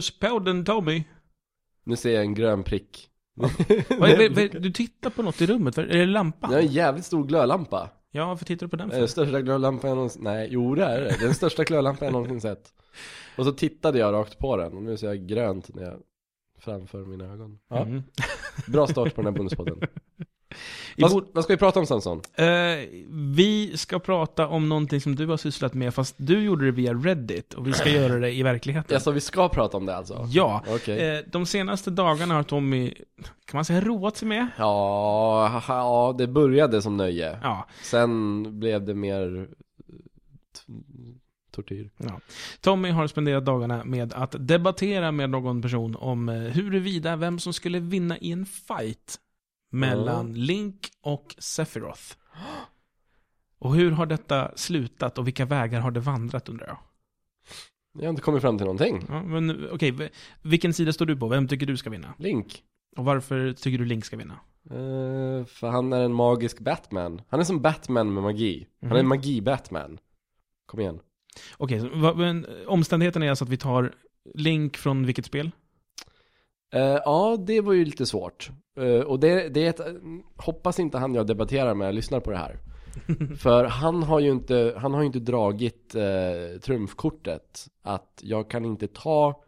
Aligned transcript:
det 0.00 0.18
Bonuspodden 0.20 0.64
Tommy. 0.64 1.04
Nu 1.84 1.96
ser 1.96 2.10
jag 2.14 2.22
en 2.22 2.34
grön 2.34 2.62
prick. 2.62 3.06
Vad 3.34 3.50
är- 4.10 4.28
vad 4.28 4.38
är- 4.38 4.60
du 4.60 4.70
tittar 4.72 5.10
på 5.10 5.22
något 5.22 5.40
i 5.40 5.46
rummet, 5.46 5.78
är 5.78 5.86
det 5.86 6.06
lampan? 6.06 6.50
Jag 6.50 6.58
har 6.58 6.62
en 6.62 6.72
jävligt 6.72 7.04
stor 7.04 7.24
glödlampa. 7.26 7.90
Ja, 8.10 8.26
varför 8.26 8.44
tittar 8.44 8.66
du 8.66 8.70
på 8.70 8.76
den 8.76 8.88
Det 8.88 8.94
är 8.94 8.96
för? 8.96 9.00
Den 9.00 9.08
största 9.08 9.40
glödlampan 9.40 9.88
jag 9.88 9.94
någonsin, 9.96 10.22
nej, 10.24 10.48
jo 10.50 10.74
det 10.74 10.84
är 10.84 11.00
det. 11.00 11.04
Det 11.08 11.14
är 11.14 11.18
den 11.24 11.34
största 11.34 11.64
glödlampan 11.64 12.06
jag 12.06 12.12
någonsin 12.12 12.40
sett. 12.40 12.72
Och 13.38 13.44
så 13.44 13.52
tittade 13.52 13.98
jag 13.98 14.12
rakt 14.12 14.38
på 14.38 14.56
den 14.56 14.72
och 14.72 14.82
nu 14.82 14.96
ser 14.96 15.06
jag 15.06 15.26
grönt 15.26 15.74
när 15.74 15.82
jag 15.82 16.00
framför 16.58 17.04
mina 17.04 17.24
ögon. 17.24 17.58
Ja, 17.68 17.82
Mm. 17.82 18.02
bra 18.68 18.86
start 18.86 19.14
på 19.14 19.22
den 19.22 19.32
här 19.32 19.38
bonuspodden. 19.38 19.80
Vad, 20.98 21.24
vad 21.32 21.44
ska 21.44 21.52
vi 21.52 21.56
prata 21.58 21.80
om 21.80 21.86
Samson? 21.86 22.20
Eh, 22.34 22.46
vi 23.10 23.72
ska 23.76 23.98
prata 23.98 24.48
om 24.48 24.68
någonting 24.68 25.00
som 25.00 25.16
du 25.16 25.26
har 25.26 25.36
sysslat 25.36 25.74
med, 25.74 25.94
fast 25.94 26.14
du 26.18 26.40
gjorde 26.42 26.64
det 26.64 26.70
via 26.70 26.94
Reddit, 26.94 27.54
och 27.54 27.66
vi 27.66 27.72
ska 27.72 27.88
göra 27.90 28.18
det 28.18 28.32
i 28.32 28.42
verkligheten. 28.42 28.94
Alltså 28.96 29.10
vi 29.10 29.20
ska 29.20 29.48
prata 29.48 29.76
om 29.76 29.86
det 29.86 29.96
alltså? 29.96 30.26
Ja. 30.30 30.64
Okej. 30.68 30.98
Eh, 31.16 31.20
de 31.32 31.46
senaste 31.46 31.90
dagarna 31.90 32.34
har 32.34 32.42
Tommy, 32.42 32.94
kan 33.44 33.58
man 33.58 33.64
säga 33.64 33.80
roat 33.80 34.16
sig 34.16 34.28
med? 34.28 34.46
Ja, 34.58 35.46
haha, 35.48 35.78
ja, 35.78 36.14
det 36.18 36.26
började 36.26 36.82
som 36.82 36.96
nöje. 36.96 37.38
Ja. 37.42 37.66
Sen 37.82 38.42
blev 38.60 38.84
det 38.84 38.94
mer 38.94 39.48
t- 40.56 40.72
tortyr. 41.52 41.90
ja. 41.96 42.20
Tommy 42.60 42.90
har 42.90 43.06
spenderat 43.06 43.44
dagarna 43.44 43.84
med 43.84 44.12
att 44.12 44.34
debattera 44.38 45.12
med 45.12 45.30
någon 45.30 45.62
person 45.62 45.96
om 45.96 46.28
eh, 46.28 46.34
huruvida 46.34 47.16
vem 47.16 47.38
som 47.38 47.52
skulle 47.52 47.78
vinna 47.80 48.18
i 48.18 48.32
en 48.32 48.46
fight 48.46 49.16
mellan 49.70 50.34
Link 50.34 50.88
och 51.00 51.34
Sephiroth. 51.38 52.02
Och 53.58 53.74
hur 53.74 53.90
har 53.90 54.06
detta 54.06 54.52
slutat 54.56 55.18
och 55.18 55.26
vilka 55.26 55.44
vägar 55.44 55.80
har 55.80 55.90
det 55.90 56.00
vandrat 56.00 56.48
undrar 56.48 56.66
jag? 56.66 56.78
Jag 57.92 58.02
har 58.02 58.10
inte 58.10 58.22
kommit 58.22 58.42
fram 58.42 58.58
till 58.58 58.64
någonting. 58.66 59.04
Ja, 59.08 59.22
men 59.22 59.70
okej, 59.70 59.90
v- 59.90 60.08
vilken 60.42 60.74
sida 60.74 60.92
står 60.92 61.06
du 61.06 61.16
på? 61.16 61.28
Vem 61.28 61.48
tycker 61.48 61.66
du 61.66 61.76
ska 61.76 61.90
vinna? 61.90 62.14
Link. 62.18 62.62
Och 62.96 63.04
varför 63.04 63.52
tycker 63.52 63.78
du 63.78 63.84
Link 63.84 64.04
ska 64.04 64.16
vinna? 64.16 64.34
Eh, 64.70 65.44
för 65.46 65.68
han 65.68 65.92
är 65.92 66.00
en 66.02 66.12
magisk 66.12 66.58
Batman. 66.60 67.22
Han 67.28 67.40
är 67.40 67.44
som 67.44 67.60
Batman 67.62 68.14
med 68.14 68.22
magi. 68.22 68.66
Han 68.82 68.90
är 68.92 68.96
en 68.96 69.06
Mhm. 69.06 69.08
magi-Batman. 69.08 69.98
Kom 70.66 70.80
igen. 70.80 71.00
Okej, 71.56 71.80
men 72.16 72.46
omständigheten 72.66 73.22
är 73.22 73.30
alltså 73.30 73.44
att 73.44 73.50
vi 73.50 73.56
tar 73.56 73.92
Link 74.34 74.76
från 74.76 75.06
vilket 75.06 75.26
spel? 75.26 75.50
Eh, 76.72 76.80
ja, 77.04 77.36
det 77.46 77.60
var 77.60 77.72
ju 77.72 77.84
lite 77.84 78.06
svårt. 78.06 78.50
Eh, 78.76 79.00
och 79.00 79.20
det, 79.20 79.48
det 79.48 79.66
är 79.66 79.70
ett, 79.70 79.80
hoppas 80.36 80.78
inte 80.80 80.98
han 80.98 81.14
jag 81.14 81.26
debatterar 81.26 81.74
med 81.74 81.94
lyssnar 81.94 82.20
på 82.20 82.30
det 82.30 82.36
här. 82.36 82.56
För 83.36 83.64
han 83.64 84.02
har 84.02 84.20
ju 84.20 84.30
inte, 84.30 84.74
han 84.76 84.94
har 84.94 85.02
inte 85.02 85.18
dragit 85.20 85.94
eh, 85.94 86.60
trumfkortet 86.60 87.66
att 87.82 88.20
jag 88.22 88.50
kan 88.50 88.64
inte 88.64 88.86
ta 88.86 89.42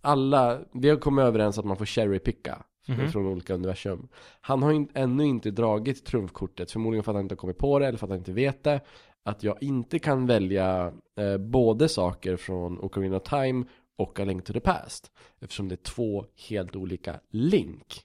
alla, 0.00 0.58
vi 0.72 0.88
har 0.88 0.96
kommit 0.96 1.22
överens 1.22 1.58
att 1.58 1.64
man 1.64 1.76
får 1.76 1.86
cherrypicka 1.86 2.62
Mhm. 2.88 3.08
från 3.12 3.26
olika 3.26 3.54
universum. 3.54 4.08
Han 4.40 4.62
har 4.62 4.72
ju 4.72 4.86
ännu 4.94 5.24
inte 5.24 5.50
dragit 5.50 6.04
trumfkortet, 6.04 6.70
förmodligen 6.70 7.04
för 7.04 7.12
att 7.12 7.16
han 7.16 7.24
inte 7.24 7.32
har 7.32 7.36
kommit 7.38 7.58
på 7.58 7.78
det 7.78 7.86
eller 7.86 7.98
för 7.98 8.06
att 8.06 8.10
han 8.10 8.18
inte 8.18 8.32
vet 8.32 8.64
det. 8.64 8.80
Att 9.24 9.42
jag 9.42 9.62
inte 9.62 9.98
kan 9.98 10.26
välja 10.26 10.92
eh, 11.18 11.36
både 11.38 11.88
saker 11.88 12.36
från 12.36 12.78
Ocarina 12.80 13.16
of 13.16 13.22
Time 13.22 13.64
och 13.98 14.20
A 14.20 14.24
Link 14.24 14.44
to 14.44 14.52
the 14.52 14.60
Past. 14.60 15.10
Eftersom 15.40 15.68
det 15.68 15.74
är 15.74 15.82
två 15.84 16.26
helt 16.48 16.76
olika 16.76 17.20
Link. 17.30 18.02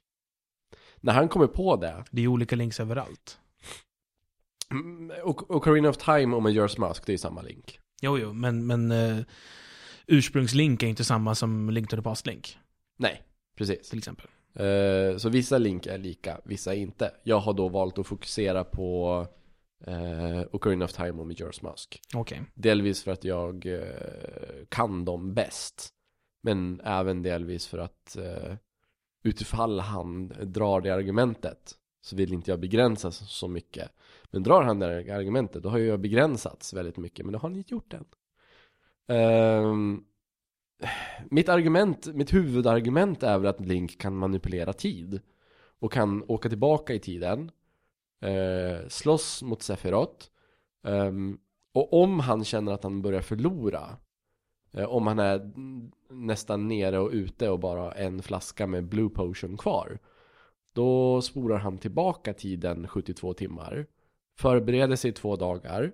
När 1.01 1.13
han 1.13 1.27
kommer 1.29 1.47
på 1.47 1.75
det, 1.75 2.03
Det 2.11 2.21
är 2.21 2.27
olika 2.27 2.55
links 2.55 2.79
överallt. 2.79 3.39
mm, 4.71 5.11
och 5.23 5.55
Ocarina 5.55 5.89
of 5.89 5.97
Time 5.97 6.35
och 6.35 6.41
Majora's 6.41 6.79
Mask, 6.79 7.05
det 7.05 7.13
är 7.13 7.17
samma 7.17 7.41
Link. 7.41 7.79
Jo, 8.01 8.17
jo, 8.17 8.33
men, 8.33 8.65
men 8.67 8.91
uh, 8.91 9.23
ursprungslink 10.07 10.83
är 10.83 10.87
inte 10.87 11.03
samma 11.03 11.35
som 11.35 11.69
Link 11.69 11.89
to 11.89 11.95
the 11.95 12.01
Past 12.01 12.27
Link, 12.27 12.57
Nej, 12.97 13.21
precis. 13.57 13.89
till 13.89 13.97
exempel. 13.97 14.27
Eh, 14.55 15.17
så 15.17 15.29
vissa 15.29 15.57
Link 15.57 15.85
är 15.85 15.97
lika, 15.97 16.41
vissa 16.43 16.73
inte. 16.73 17.11
Jag 17.23 17.39
har 17.39 17.53
då 17.53 17.69
valt 17.69 17.97
att 17.97 18.07
fokusera 18.07 18.63
på 18.63 19.27
eh, 19.85 20.41
Ocarina 20.51 20.85
of 20.85 20.93
Time 20.93 21.11
och 21.11 21.25
Majora's 21.25 21.63
Mask. 21.63 22.01
Okej. 22.15 22.41
Delvis 22.53 23.03
för 23.03 23.11
att 23.11 23.23
jag 23.23 23.65
eh, 23.65 24.65
kan 24.69 25.05
dem 25.05 25.33
bäst. 25.33 25.93
Men 26.41 26.81
även 26.83 27.21
delvis 27.21 27.67
för 27.67 27.77
att 27.77 28.17
eh, 28.17 28.55
utifall 29.23 29.79
han 29.79 30.33
drar 30.41 30.81
det 30.81 30.89
argumentet 30.89 31.77
så 32.01 32.15
vill 32.15 32.33
inte 32.33 32.51
jag 32.51 32.59
begränsas 32.59 33.31
så 33.31 33.47
mycket. 33.47 33.91
Men 34.31 34.43
drar 34.43 34.63
han 34.63 34.79
det 34.79 35.15
argumentet 35.15 35.63
då 35.63 35.69
har 35.69 35.77
jag 35.77 35.99
begränsats 35.99 36.73
väldigt 36.73 36.97
mycket. 36.97 37.25
Men 37.25 37.31
det 37.31 37.37
har 37.37 37.49
han 37.49 37.57
inte 37.57 37.73
gjort 37.73 37.93
än. 37.93 38.05
Ehm, 39.07 40.03
mitt 41.29 41.49
argument, 41.49 42.07
mitt 42.15 42.33
huvudargument 42.33 43.23
är 43.23 43.37
väl 43.37 43.47
att 43.47 43.59
Link 43.59 43.97
kan 43.97 44.17
manipulera 44.17 44.73
tid. 44.73 45.21
Och 45.79 45.91
kan 45.91 46.23
åka 46.27 46.49
tillbaka 46.49 46.93
i 46.93 46.99
tiden. 46.99 47.51
Eh, 48.21 48.87
slåss 48.87 49.43
mot 49.43 49.61
Sefirot. 49.61 50.31
Ehm, 50.83 51.37
och 51.73 51.93
om 51.93 52.19
han 52.19 52.43
känner 52.43 52.71
att 52.71 52.83
han 52.83 53.01
börjar 53.01 53.21
förlora 53.21 53.97
eh, 54.73 54.83
Om 54.83 55.07
han 55.07 55.19
är 55.19 55.51
nästan 56.09 56.67
nere 56.67 56.99
och 56.99 57.11
ute 57.11 57.49
och 57.49 57.59
bara 57.59 57.81
har 57.81 57.91
en 57.91 58.23
flaska 58.23 58.67
med 58.67 58.83
blue 58.83 59.09
potion 59.09 59.57
kvar 59.57 59.99
Då 60.73 61.21
spolar 61.21 61.57
han 61.57 61.77
tillbaka 61.77 62.33
tiden 62.33 62.87
72 62.87 63.33
timmar 63.33 63.85
Förbereder 64.37 64.95
sig 64.95 65.09
i 65.09 65.13
två 65.13 65.35
dagar 65.35 65.91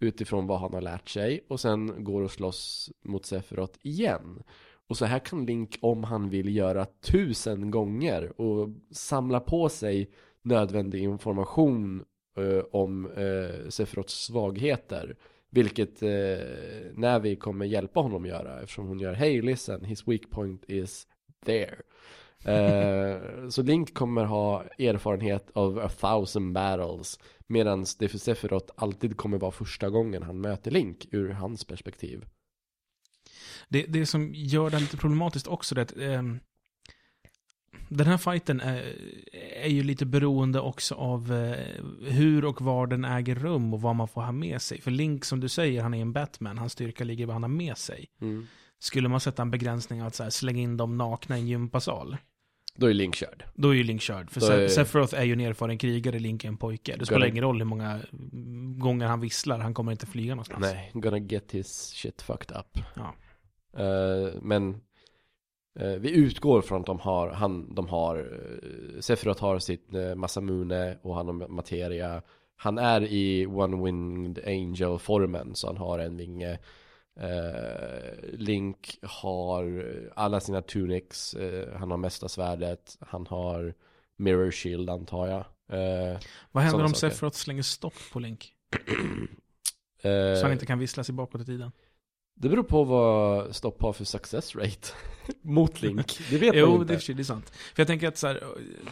Utifrån 0.00 0.46
vad 0.46 0.60
han 0.60 0.74
har 0.74 0.80
lärt 0.80 1.08
sig 1.08 1.46
Och 1.48 1.60
sen 1.60 2.04
går 2.04 2.22
och 2.22 2.30
slåss 2.30 2.90
mot 3.04 3.26
Sefirot 3.26 3.78
igen 3.82 4.42
Och 4.88 4.96
så 4.96 5.04
här 5.04 5.18
kan 5.18 5.46
Link 5.46 5.78
om 5.82 6.04
han 6.04 6.30
vill 6.30 6.56
göra 6.56 6.84
tusen 6.84 7.70
gånger 7.70 8.40
Och 8.40 8.68
samla 8.90 9.40
på 9.40 9.68
sig 9.68 10.10
nödvändig 10.42 11.02
information 11.02 12.04
eh, 12.36 12.64
om 12.72 13.10
eh, 13.10 13.68
Sephiroths 13.68 14.24
svagheter. 14.24 15.16
Vilket 15.50 16.02
eh, 16.02 16.46
Navi 16.94 17.36
kommer 17.36 17.64
hjälpa 17.64 18.00
honom 18.00 18.26
göra 18.26 18.60
eftersom 18.60 18.88
hon 18.88 19.00
gör 19.00 19.12
Hey 19.12 19.42
listen, 19.42 19.84
his 19.84 20.08
weak 20.08 20.30
point 20.30 20.64
is 20.68 21.06
there. 21.44 21.76
Eh, 22.44 23.48
så 23.48 23.62
Link 23.62 23.94
kommer 23.94 24.24
ha 24.24 24.64
erfarenhet 24.78 25.50
av 25.54 25.78
a 25.78 25.88
thousand 25.88 26.52
battles 26.52 27.18
medan 27.46 27.86
det 27.98 28.08
för 28.08 28.18
Sephiroth 28.18 28.72
alltid 28.76 29.16
kommer 29.16 29.38
vara 29.38 29.50
första 29.50 29.90
gången 29.90 30.22
han 30.22 30.40
möter 30.40 30.70
Link 30.70 31.06
ur 31.10 31.28
hans 31.28 31.64
perspektiv. 31.64 32.24
Det, 33.68 33.82
det 33.88 34.06
som 34.06 34.34
gör 34.34 34.70
det 34.70 34.80
lite 34.80 34.96
problematiskt 34.96 35.46
också, 35.46 35.74
är 35.74 35.78
att 35.78 35.96
ehm, 35.96 36.40
den 37.96 38.06
här 38.06 38.16
fighten 38.16 38.60
är, 38.60 38.94
är 39.62 39.68
ju 39.68 39.82
lite 39.82 40.06
beroende 40.06 40.60
också 40.60 40.94
av 40.94 41.32
eh, 41.32 41.56
hur 42.12 42.44
och 42.44 42.60
var 42.62 42.86
den 42.86 43.04
äger 43.04 43.34
rum 43.34 43.74
och 43.74 43.80
vad 43.80 43.96
man 43.96 44.08
får 44.08 44.22
ha 44.22 44.32
med 44.32 44.62
sig. 44.62 44.80
För 44.80 44.90
Link, 44.90 45.24
som 45.24 45.40
du 45.40 45.48
säger, 45.48 45.82
han 45.82 45.94
är 45.94 46.02
en 46.02 46.12
Batman, 46.12 46.58
hans 46.58 46.72
styrka 46.72 47.04
ligger 47.04 47.22
i 47.22 47.26
vad 47.26 47.34
han 47.34 47.42
har 47.42 47.48
med 47.50 47.78
sig. 47.78 48.06
Mm. 48.20 48.46
Skulle 48.78 49.08
man 49.08 49.20
sätta 49.20 49.42
en 49.42 49.50
begränsning 49.50 50.00
att 50.00 50.14
så 50.14 50.22
här, 50.22 50.30
slänga 50.30 50.60
in 50.62 50.76
dem 50.76 50.96
nakna 50.98 51.36
i 51.38 51.40
en 51.40 51.46
gympasal, 51.48 52.16
Då 52.76 52.86
är 52.90 52.94
Link 52.94 53.14
körd. 53.14 53.44
då 53.54 53.68
är 53.68 53.74
ju 53.74 53.82
Link 53.82 54.00
körd. 54.02 54.30
För 54.30 54.40
Då 54.40 54.46
är- 54.46 54.68
Sephiroth 54.68 55.14
är 55.14 55.24
ju 55.24 55.32
en 55.32 55.40
erfaren 55.40 55.78
krigare, 55.78 56.18
Link 56.18 56.44
är 56.44 56.48
en 56.48 56.56
pojke. 56.56 56.96
Det 56.98 57.06
spelar 57.06 57.26
ingen 57.26 57.44
roll 57.44 57.58
hur 57.58 57.64
många 57.64 58.00
gånger 58.78 59.06
han 59.06 59.20
visslar, 59.20 59.58
han 59.58 59.74
kommer 59.74 59.92
inte 59.92 60.06
flyga 60.06 60.34
någonstans. 60.34 60.60
Nej, 60.60 60.90
gonna 60.94 61.18
get 61.18 61.52
his 61.52 61.68
shit 61.68 62.22
fucked 62.22 62.56
up. 62.56 62.78
Ja. 62.96 63.14
Eh, 63.82 64.34
men 64.42 64.80
vi 65.74 66.10
utgår 66.10 66.62
från 66.62 66.80
att 66.80 66.86
de 66.86 67.00
har, 67.00 67.28
han, 67.28 67.74
de 67.74 67.88
har, 67.88 68.18
uh, 68.18 69.00
Sephiroth 69.00 69.42
har 69.42 69.58
sitt 69.58 69.94
uh, 69.94 70.14
Masamune 70.14 70.98
och 71.02 71.16
han 71.16 71.26
har 71.26 71.48
materia. 71.48 72.22
Han 72.56 72.78
är 72.78 73.02
i 73.02 73.46
One-Winged 73.46 74.46
Angel-formen 74.46 75.54
så 75.54 75.66
han 75.66 75.76
har 75.76 75.98
en 75.98 76.16
vinge. 76.16 76.58
Eh, 77.20 78.30
Link 78.32 78.98
har 79.02 79.84
alla 80.16 80.40
sina 80.40 80.62
tunics, 80.62 81.34
eh, 81.34 81.78
han 81.78 81.90
har 81.90 81.98
mästarsvärdet, 81.98 82.96
han 83.00 83.26
har 83.26 83.74
Mirror 84.16 84.50
Shield 84.50 84.90
antar 84.90 85.26
jag. 85.26 85.44
Eh, 85.78 86.18
Vad 86.52 86.64
händer 86.64 86.84
om. 86.84 86.94
Sephiroth 86.94 87.36
slänger 87.36 87.62
stopp 87.62 87.94
på 88.12 88.20
Link? 88.20 88.52
eh, 90.02 90.34
Så 90.36 90.42
han 90.42 90.52
inte 90.52 90.66
kan 90.66 90.78
vissla 90.78 91.04
sig 91.04 91.14
bakåt 91.14 91.40
i 91.40 91.44
tiden? 91.44 91.72
Det 92.42 92.48
beror 92.48 92.62
på 92.62 92.84
vad 92.84 93.54
stopp 93.56 93.82
har 93.82 93.92
för 93.92 94.04
success 94.04 94.56
rate 94.56 94.88
mot 95.42 95.82
Link. 95.82 96.18
Det 96.30 96.38
vet 96.38 96.48
man 96.48 96.54
ju 96.54 96.60
Jo, 96.60 96.72
inte. 96.82 96.94
det 96.94 97.08
är, 97.08 97.14
det 97.14 97.24
sant. 97.24 97.50
För 97.50 97.80
jag 97.80 97.86
tänker 97.86 98.08
att 98.08 98.16
så 98.16 98.26
här, 98.26 98.42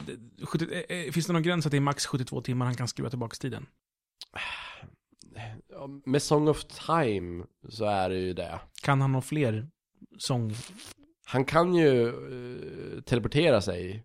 det- 0.06 0.46
70, 0.46 0.66
eh, 0.72 0.98
eh, 0.98 1.12
finns 1.12 1.26
det 1.26 1.32
någon 1.32 1.42
gräns 1.42 1.66
att 1.66 1.70
det 1.72 1.76
är 1.78 1.80
max 1.80 2.06
72 2.06 2.40
timmar 2.40 2.66
han 2.66 2.74
kan 2.74 2.88
skruva 2.88 3.10
tillbaka 3.10 3.34
tiden? 3.34 3.66
Med 6.04 6.22
Song 6.22 6.48
of 6.48 6.64
Time 6.64 7.44
så 7.68 7.84
är 7.84 8.08
det 8.10 8.18
ju 8.18 8.32
det. 8.32 8.60
Kan 8.82 9.00
han 9.00 9.14
ha 9.14 9.20
fler 9.20 9.68
sång... 10.18 10.54
Han 11.26 11.44
kan 11.44 11.74
ju 11.74 12.08
eh, 12.08 13.00
teleportera 13.00 13.60
sig 13.60 14.04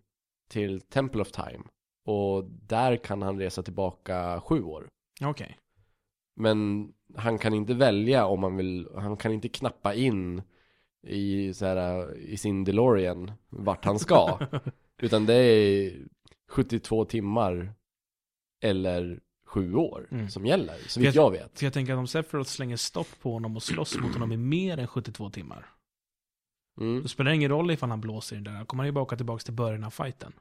till 0.50 0.80
Temple 0.80 1.22
of 1.22 1.30
Time. 1.32 1.62
Och 2.06 2.44
där 2.50 2.96
kan 2.96 3.22
han 3.22 3.38
resa 3.38 3.62
tillbaka 3.62 4.40
sju 4.40 4.62
år. 4.62 4.88
Okej. 5.22 5.58
Men 6.36 6.88
han 7.16 7.38
kan 7.38 7.54
inte 7.54 7.74
välja 7.74 8.26
om 8.26 8.40
man 8.40 8.56
vill, 8.56 8.88
han 8.94 9.16
kan 9.16 9.32
inte 9.32 9.48
knappa 9.48 9.94
in 9.94 10.42
i, 11.06 11.54
så 11.54 11.66
här, 11.66 12.14
i 12.16 12.36
sin 12.36 12.64
DeLorean 12.64 13.32
vart 13.48 13.84
han 13.84 13.98
ska. 13.98 14.38
Utan 15.02 15.26
det 15.26 15.34
är 15.34 15.92
72 16.48 17.04
timmar 17.04 17.72
eller 18.62 19.20
sju 19.46 19.74
år 19.74 20.08
Mm. 20.10 20.28
som 20.30 20.46
gäller, 20.46 20.74
så 20.88 21.00
vitt 21.00 21.14
Jag- 21.14 21.24
jag 21.24 21.30
vet. 21.30 21.62
Jag 21.62 21.72
tänker 21.72 21.92
att 21.92 21.98
om 21.98 22.06
Sephiroth 22.06 22.50
slänger 22.50 22.76
stopp 22.76 23.08
på 23.22 23.32
honom 23.32 23.56
och 23.56 23.62
slåss 23.62 23.98
mot 23.98 24.12
honom 24.12 24.32
i 24.32 24.36
mer 24.36 24.78
än 24.78 24.86
72 24.86 25.30
timmar. 25.30 25.66
Mm. 26.80 27.02
Då 27.02 27.08
spelar 27.08 27.30
det 27.30 27.34
ingen 27.36 27.50
roll 27.50 27.70
ifall 27.70 27.90
han 27.90 28.00
blåser 28.00 28.36
i 28.36 28.40
den 28.40 28.52
där. 28.54 28.60
Då 28.60 28.66
kommer 28.66 28.82
han 28.82 28.88
ju 28.88 28.92
bara 28.92 29.02
åka 29.04 29.16
tillbaka 29.16 29.42
till 29.44 29.54
början 29.54 29.84
av 29.84 29.90
fighten. 29.90 30.32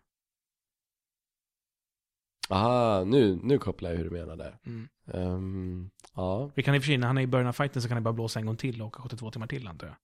Aha, 2.49 3.03
nu, 3.03 3.39
nu 3.43 3.57
kopplar 3.57 3.89
jag 3.89 3.97
hur 3.97 4.03
du 4.03 4.09
menade. 4.09 4.53
Mm. 4.65 4.87
Ehm, 5.13 5.89
ja, 6.15 6.51
Vi 6.55 6.63
kan 6.63 6.75
i 6.75 6.77
och 6.77 6.81
för 6.83 6.87
sig, 6.87 6.97
när 6.97 7.07
han 7.07 7.17
är 7.17 7.21
i 7.21 7.27
början 7.27 7.47
av 7.47 7.53
fighten 7.53 7.81
så 7.81 7.87
kan 7.87 7.95
han 7.95 8.03
bara 8.03 8.13
blåsa 8.13 8.39
en 8.39 8.45
gång 8.45 8.57
till 8.57 8.81
och 8.81 8.87
åka 8.87 9.01
72 9.01 9.31
timmar 9.31 9.47
till 9.47 9.67
antar 9.67 9.87
jag. 9.87 9.95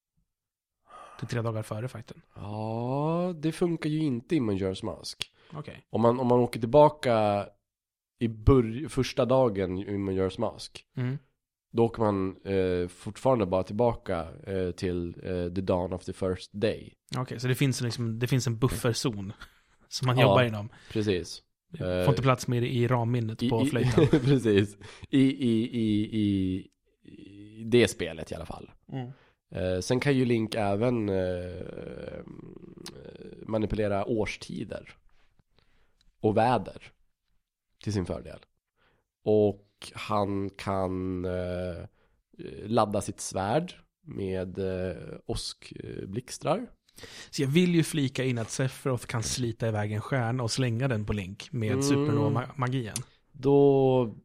Till 1.20 1.28
tre 1.28 1.42
dagar 1.42 1.64
före 1.64 1.88
fighten. 1.88 2.22
ja, 2.36 3.34
det 3.38 3.52
funkar 3.52 3.90
ju 3.90 4.00
inte 4.00 4.36
i 4.36 4.40
Majora's 4.40 4.86
Mask. 4.86 5.32
Okej. 5.54 5.86
Om 5.90 6.02
man, 6.02 6.20
om 6.20 6.28
man 6.28 6.40
åker 6.40 6.60
tillbaka 6.60 7.48
i 8.20 8.30
första 8.90 9.26
dagen 9.26 9.78
i 9.78 9.98
Majora's 9.98 10.40
Mask 10.40 10.86
Mm. 10.98 11.18
Då 11.74 11.86
åker 11.86 12.02
man 12.04 12.38
eh, 12.44 12.88
fortfarande 12.88 13.46
bara 13.46 13.64
tillbaka 13.64 14.28
eh, 14.48 14.72
till 14.72 15.08
eh, 15.24 15.54
the 15.54 15.62
dawn 15.62 15.94
of 15.94 16.06
the 16.06 16.14
first 16.14 16.50
day 16.54 16.94
Okej, 17.18 17.40
så 17.40 17.48
det 17.48 17.56
finns, 17.56 17.82
liksom, 17.82 18.20
det 18.20 18.28
finns 18.28 18.48
en 18.48 18.58
bufferzon. 18.58 19.34
Som 19.88 20.06
man 20.06 20.18
Ja. 20.18 20.24
jobbar 20.24 20.44
inom. 20.44 20.70
Precis 20.92 21.44
Får 21.78 22.10
inte 22.10 22.22
plats 22.22 22.48
med 22.48 22.64
i 22.64 22.88
ramminnet 22.88 23.50
på 23.50 23.66
flöjten. 23.66 24.08
Precis 24.26 24.78
I, 25.10 25.20
i, 25.22 25.70
i, 25.80 26.20
i, 26.22 26.68
i 27.12 27.64
det 27.64 27.88
spelet 27.88 28.32
i 28.32 28.36
alla 28.36 28.46
fall 28.46 28.72
Mm. 28.92 29.12
eh, 29.52 29.80
Sen 29.80 30.00
kan 30.00 30.18
ju 30.18 30.26
Link 30.26 30.56
även 30.56 31.10
eh, 31.10 32.24
manipulera 33.46 34.06
årstider 34.06 34.90
Och 36.20 36.38
väder 36.38 36.92
Till 37.84 37.94
sin 37.94 38.06
fördel 38.06 38.40
Och 39.24 39.68
han 39.94 40.50
kan 40.50 41.26
eh, 41.26 41.86
ladda 42.66 43.02
sitt 43.02 43.20
svärd 43.20 43.74
med 44.04 44.60
eh, 44.60 44.96
åskblixtrar. 45.26 46.68
Så 47.30 47.42
jag 47.42 47.48
vill 47.50 47.76
ju 47.76 47.84
flika 47.84 48.24
in 48.24 48.38
att 48.38 48.50
Sephiroth 48.52 49.06
kan 49.06 49.24
slita 49.24 49.68
iväg 49.68 49.92
en 49.92 50.02
stjärna 50.02 50.44
och 50.44 50.52
slänga 50.52 50.88
den 50.88 51.06
på 51.06 51.14
Link 51.14 51.48
med 51.52 51.72
Mm. 51.72 51.84
supernova-magien. 51.84 52.96
Då 53.32 54.16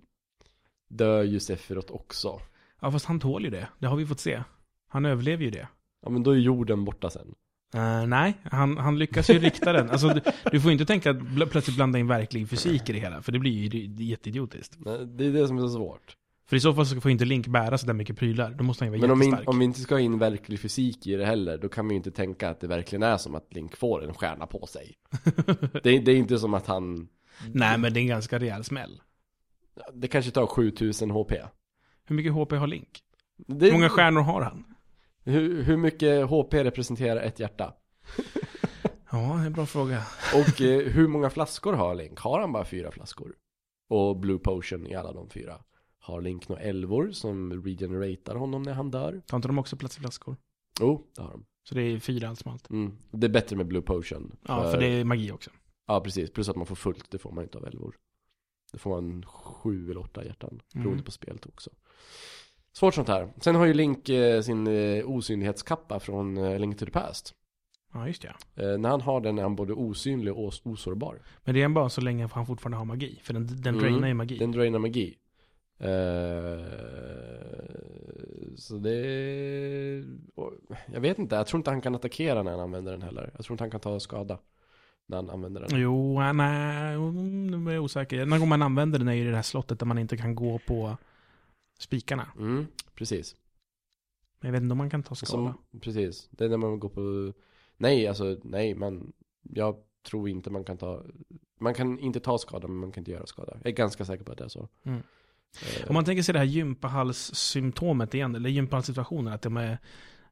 dör 0.88 1.23
ju 1.23 1.40
Sephiroth 1.40 1.93
också. 1.93 2.40
Ja, 2.81 2.90
fast 2.93 3.06
han 3.06 3.20
tål 3.20 3.44
ju 3.44 3.50
det. 3.50 3.69
Det 3.78 3.87
har 3.87 3.96
vi 3.96 4.06
fått 4.06 4.20
se. 4.20 4.43
Han 4.88 5.05
överlever 5.05 5.44
ju 5.44 5.50
det. 5.50 5.69
Ja 6.02 6.11
men 6.11 6.23
då 6.23 6.31
är 6.31 6.37
jorden 6.37 6.84
borta 6.84 7.11
sen. 7.11 7.34
Eh, 7.75 8.06
nej, 8.06 8.34
han, 8.44 8.76
han 8.78 8.99
lyckas 8.99 9.31
ju 9.31 9.38
rikta 9.38 9.73
den. 9.73 9.90
Alltså, 9.90 10.08
du, 10.08 10.20
du 10.52 10.61
får 10.61 10.73
inte 10.73 10.87
tänka 10.87 11.11
att 11.11 11.17
bl- 11.17 11.46
plötsligt 11.46 11.76
blanda 11.76 11.99
in 11.99 12.06
verklig 12.06 12.49
fysik 12.49 12.88
i 12.90 12.93
det 12.93 12.99
hela, 12.99 13.23
för 13.23 13.32
det 13.32 13.38
blir 13.38 13.52
ju 13.75 14.05
jätteidiotiskt. 14.05 14.76
Men 14.78 15.17
Det 15.17 15.25
är 15.26 15.32
det 15.32 15.46
som 15.49 15.56
är 15.58 15.61
så 15.62 15.69
svårt. 15.69 16.17
För 16.47 16.57
i 16.57 16.61
så 16.61 16.75
fall 16.75 16.87
så 16.87 17.01
får 17.01 17.11
inte 17.11 17.25
Link 17.25 17.47
bära 17.47 17.79
så 17.79 17.87
där 17.87 17.95
mycket 17.95 18.17
prylar. 18.19 18.51
Då 18.51 18.65
måste 18.65 18.85
han 18.85 18.93
ju 18.93 18.99
vara 18.99 19.09
Men 19.09 19.11
om 19.13 19.19
vi, 19.19 19.27
jättestark. 19.27 19.49
om 19.49 19.59
vi 19.59 19.65
inte 19.65 19.81
ska 19.81 19.95
ha 19.95 20.01
in 20.01 20.19
verklig 20.19 20.61
fysik 20.61 21.07
i 21.07 21.17
det 21.17 21.27
heller, 21.27 21.59
då 21.59 21.69
kan 21.69 21.85
man 21.87 21.91
ju 21.91 21.97
inte 21.97 22.11
tänka 22.11 22.51
att 22.51 22.61
det 22.61 22.67
verkligen 22.67 23.03
är 23.03 23.17
som 23.17 23.35
att 23.35 23.55
Link 23.55 23.77
får 23.77 24.05
en 24.05 24.15
stjärna 24.15 24.47
på 24.47 24.67
sig. 24.67 24.95
Det, 25.83 25.91
är- 25.91 26.01
det 26.01 26.13
är 26.13 26.17
inte 26.17 26.39
som 26.39 26.55
att 26.55 26.67
han... 26.67 27.09
Nej, 27.55 27.79
men 27.79 27.93
det 27.93 28.01
är 28.01 28.03
en 28.03 28.07
ganska 28.09 28.39
rejäl 28.39 28.65
smäll. 28.65 29.01
Det 29.95 30.09
kanske 30.09 30.31
tar 30.31 30.47
7000 30.47 31.11
HP. 31.11 31.33
Hur 32.05 32.17
mycket 32.17 32.33
HP 32.33 32.53
har 32.53 32.67
Link? 32.67 33.01
Det, 33.47 33.67
Hur 33.67 33.73
många 33.73 33.89
stjärnor 33.89 34.21
har 34.21 34.43
han? 34.43 34.65
hur, 35.25 35.63
hur 35.63 35.77
mycket 35.77 36.27
HP 36.29 36.55
representerar 36.55 37.21
ett 37.21 37.41
hjärta? 37.41 37.73
Ja, 39.13 39.19
det 39.19 39.43
är 39.43 39.47
en 39.47 39.53
bra 39.53 39.67
fråga. 39.67 40.03
Och 40.35 40.61
eh, 40.61 40.81
hur 40.93 41.09
många 41.09 41.31
flaskor 41.31 41.73
har 41.73 41.95
Link? 41.95 42.19
Har 42.21 42.41
han 42.41 42.53
bara 42.53 42.65
fyra 42.65 42.91
flaskor? 42.91 43.35
Och 43.89 44.17
Blue 44.17 44.39
Potion 44.39 44.87
i 44.87 44.95
alla 44.95 45.13
de 45.13 45.31
fyra. 45.31 45.55
Har 46.06 46.20
Link 46.23 46.49
några 46.49 46.62
älvor 46.62 47.11
som 47.12 47.62
regeneratar 47.64 48.35
honom 48.35 48.62
när 48.62 48.73
han 48.75 48.91
dör? 48.91 49.23
Tar 49.26 49.37
inte 49.37 49.49
de 49.49 49.58
också 49.58 49.76
plats 49.76 49.97
i 49.97 50.00
flaskor? 50.00 50.37
Jo, 50.81 50.87
oh, 50.87 51.00
det 51.17 51.23
har 51.23 51.31
de. 51.31 51.44
Så 51.69 51.75
det 51.75 51.82
är 51.82 51.99
fyra 51.99 52.29
allt 52.29 52.38
som 52.38 52.53
allt. 52.53 52.70
Mm. 52.70 52.93
Det 53.11 53.26
är 53.26 53.31
bättre 53.31 53.56
med 53.56 53.67
Blue 53.67 53.82
Potion. 53.82 54.37
Ja, 54.49 54.70
för 54.70 54.81
det 54.81 54.87
är 54.87 55.05
magi 55.05 55.32
också. 55.32 55.50
Ja, 55.87 56.00
precis. 56.00 56.31
Plus 56.31 56.49
att 56.49 56.56
man 56.56 56.67
får 56.67 56.75
fullt, 56.75 57.11
det 57.11 57.19
får 57.19 57.32
man 57.32 57.44
inte 57.44 57.58
av 57.58 57.67
älvor. 57.67 57.97
Det 58.73 58.79
får 58.79 58.91
man 58.91 59.25
sju 59.26 59.91
eller 59.91 60.00
åtta 60.00 60.25
hjärtan, 60.25 60.61
beroende 60.73 60.93
Mm. 60.93 61.05
på 61.05 61.11
spelet 61.11 61.47
också. 61.47 61.70
Svårt 62.73 62.94
sånt 62.94 63.09
här. 63.09 63.32
Sen 63.41 63.55
har 63.55 63.67
ju 63.67 63.75
Link 63.75 64.09
eh, 64.09 64.41
sin 64.43 64.67
eh, 64.67 65.11
osynlighetskappa 65.11 66.00
från 66.00 66.37
eh, 66.37 66.59
Link 66.59 66.79
to 66.79 66.85
the 66.85 66.91
Past. 66.91 67.35
Ja, 67.93 68.06
just 68.06 68.23
det. 68.55 68.62
Eh, 68.73 68.79
när 68.79 68.88
han 68.88 69.00
har 69.00 69.20
den 69.20 69.38
är 69.38 69.43
han 69.43 69.56
både 69.56 69.73
osynlig 69.73 70.32
och 70.35 70.44
os- 70.44 70.61
osårbar. 70.64 71.23
Men 71.44 71.55
det 71.55 71.62
är 71.62 71.69
bara 71.69 71.88
så 71.88 72.00
länge 72.00 72.29
han 72.32 72.47
fortfarande 72.47 72.76
har 72.79 72.85
magi. 72.85 73.20
För 73.23 73.35
den, 73.35 73.47
den 73.47 73.75
Mm. 73.75 73.81
drainar 73.81 74.09
ju 74.09 74.14
magi. 74.14 74.38
Den 74.38 74.52
drainar 74.52 74.79
magi. 74.79 75.14
Eh, 75.78 76.64
så 78.56 78.78
det... 78.78 80.05
Jag 80.87 81.00
vet 81.00 81.19
inte, 81.19 81.37
jag 81.37 81.46
tror 81.46 81.58
inte 81.58 81.70
han 81.70 81.81
kan 81.81 81.94
attackera 81.94 82.43
när 82.43 82.50
han 82.50 82.61
använder 82.61 82.93
den 82.93 83.02
heller. 83.02 83.31
Jag 83.37 83.44
tror 83.44 83.55
inte 83.55 83.64
han 83.64 83.70
kan 83.70 83.81
ta 83.81 84.00
skada 84.00 84.38
när 85.06 85.17
han 85.17 85.31
använder 85.31 85.61
den. 85.61 85.81
Jo, 85.81 86.20
nej, 86.32 86.99
nu 86.99 87.70
är 87.70 87.75
jag 87.75 87.84
osäker. 87.84 88.26
När 88.26 88.46
man 88.46 88.62
använder 88.62 88.99
den 88.99 89.08
är 89.08 89.12
ju 89.12 89.23
i 89.23 89.31
det 89.31 89.37
här 89.37 89.43
slottet 89.43 89.78
där 89.78 89.87
man 89.87 89.99
inte 89.99 90.17
kan 90.17 90.34
gå 90.34 90.61
på 90.67 90.96
spikarna. 91.78 92.28
Mm, 92.38 92.67
precis. 92.94 93.37
Men 94.40 94.49
jag 94.49 94.52
vet 94.52 94.62
inte 94.62 94.73
om 94.73 94.78
man 94.78 94.90
kan 94.90 95.02
ta 95.02 95.14
skada. 95.14 95.32
Som, 95.32 95.81
precis. 95.81 96.28
Det 96.31 96.44
är 96.44 96.49
när 96.49 96.56
man 96.56 96.81
går 96.81 96.88
på... 96.88 97.32
Nej, 97.76 98.06
alltså 98.06 98.38
nej, 98.43 98.75
man... 98.75 99.12
Jag 99.43 99.76
tror 100.02 100.28
inte 100.28 100.50
man 100.50 100.64
kan 100.64 100.76
ta... 100.76 101.02
Man 101.58 101.75
kan 101.75 101.99
inte 101.99 102.20
ta 102.20 102.38
skada, 102.38 102.69
men 102.69 102.76
man 102.76 102.93
kan 102.93 103.00
inte 103.00 103.11
göra 103.11 103.26
skada. 103.26 103.56
Jag 103.62 103.67
är 103.67 103.76
ganska 103.76 104.05
säker 104.05 104.25
på 104.25 104.32
att 104.32 104.38
det 104.38 104.44
är 104.44 104.49
så. 104.49 104.69
Mm. 104.82 105.02
Om 105.88 105.94
man 105.94 106.05
tänker 106.05 106.23
sig 106.23 106.32
det 106.32 106.38
här 106.38 106.47
gympahallssymptomet 106.47 108.14
igen, 108.14 108.35
eller 108.35 108.50
gympahallsituationen, 108.50 109.32
att 109.32 109.43
de 109.43 109.56
är 109.56 109.79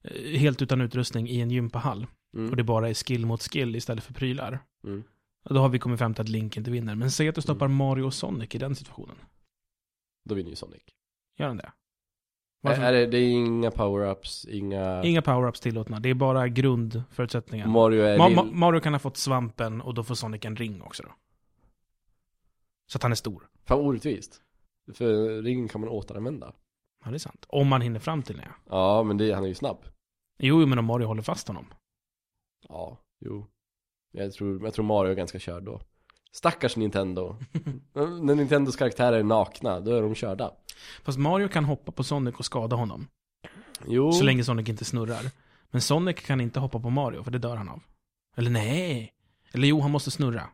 eh, 0.03 0.39
helt 0.39 0.63
utan 0.63 0.81
utrustning 0.81 1.29
i 1.29 1.41
en 1.41 1.51
gympahall. 1.51 2.07
mm, 2.37 2.51
Och 2.51 2.57
det 2.57 2.65
bara 2.65 2.89
är 2.89 2.95
skill 2.95 3.27
mot 3.27 3.43
skill 3.43 3.77
istället 3.77 4.05
för 4.05 4.15
prylar. 4.15 4.59
mm. 4.85 5.05
Då 5.51 5.61
har 5.61 5.69
vi 5.69 5.79
kommit 5.79 5.99
fram 5.99 6.15
till 6.15 6.23
att 6.23 6.29
Link 6.29 6.57
inte 6.57 6.71
vinner. 6.71 6.95
Men 6.95 7.11
säg 7.11 7.29
att 7.29 7.35
du 7.35 7.41
stoppar 7.43 7.69
Mario 7.69 8.03
och 8.05 8.15
Sonic 8.15 8.55
i 8.55 8.59
den 8.59 8.75
situationen. 8.75 9.17
Då 10.25 10.35
vinner 10.35 10.51
ju 10.51 10.57
Sonic. 10.57 10.83
Gör 11.39 11.49
den 11.49 11.57
det? 11.57 11.63
Är, 11.63 11.73
Varför? 12.69 12.83
är 12.83 12.93
det, 12.93 13.07
det 13.07 13.19
är 13.19 13.29
inga 13.31 13.71
power-ups, 13.71 14.49
inga... 14.51 15.03
Inga 15.05 15.21
power-ups 15.21 15.63
tillåtna. 15.63 16.01
Det 16.01 16.09
är 16.09 16.15
bara 16.15 16.49
grundförutsättningar. 16.49 17.67
Mario 17.67 18.03
är 18.03 18.19
Ma-. 18.19 18.29
Ma- 18.29 18.53
Mario 18.55 18.81
kan 18.81 18.93
ha 18.95 18.99
fått 19.01 19.17
svampen 19.17 19.81
och 19.81 19.95
då 19.95 20.05
får 20.05 20.15
Sonic 20.15 20.45
en 20.45 20.57
ring 20.57 20.83
också 20.83 21.03
då. 21.03 21.13
Så 22.87 22.99
att 22.99 23.03
han 23.03 23.13
är 23.13 23.17
stor. 23.17 23.49
Fan 23.65 23.79
orättvist. 23.81 24.43
För 24.93 25.43
ringen 25.43 25.69
kan 25.69 25.81
man 25.81 25.91
återanvända. 25.91 26.53
Ja, 27.05 27.11
det 27.11 27.17
är 27.17 27.19
sant. 27.19 27.45
Om 27.49 27.69
man 27.69 27.81
hinner 27.81 28.01
fram 28.01 28.23
till 28.23 28.37
det. 28.37 28.49
Ja, 28.71 29.03
men 29.03 29.17
det, 29.17 29.33
han 29.33 29.45
är 29.45 29.49
ju 29.49 29.55
snabb. 29.55 29.85
Jo, 30.39 30.61
jo, 30.61 30.67
men 30.67 30.79
om 30.79 30.85
Mario 30.85 31.07
håller 31.07 31.23
fast 31.23 31.49
honom. 31.49 31.67
Ja, 32.69 32.99
jo. 33.21 33.47
Jag 34.13 34.33
tror, 34.33 34.65
jag 34.65 34.75
tror 34.75 34.85
Mario 34.85 35.11
är 35.11 35.15
ganska 35.15 35.39
körd 35.39 35.63
då. 35.63 35.81
Stackars 36.33 36.77
Nintendo. 36.77 37.37
När 37.93 38.35
Nintendos 38.35 38.77
karaktärer 38.77 39.19
är 39.19 39.23
nakna, 39.23 39.81
då 39.81 39.93
är 39.97 40.03
de 40.03 40.15
körda. 40.15 40.53
Fast 41.03 41.19
Mario 41.19 41.49
kan 41.49 41.65
hoppa 41.65 41.93
på 41.93 42.05
Sonic 42.05 42.35
och 42.35 42.45
skada 42.45 42.77
honom. 42.77 43.09
Jo. 43.87 44.13
Så 44.13 44.25
länge 44.25 44.45
Sonic 44.45 44.69
inte 44.69 44.85
snurrar. 44.85 45.31
Men 45.71 45.81
Sonic 45.81 46.17
kan 46.17 46.41
inte 46.41 46.61
hoppa 46.61 46.81
på 46.81 46.91
Mario, 46.91 47.23
för 47.23 47.31
det 47.31 47.39
dör 47.39 47.57
han 47.57 47.69
av. 47.69 47.83
Eller 48.37 48.51
nej. 48.51 49.13
Eller 49.53 49.69
jo, 49.69 49.81
han 49.81 49.91
måste 49.91 50.11
snurra. 50.11 50.43
Om 50.43 50.49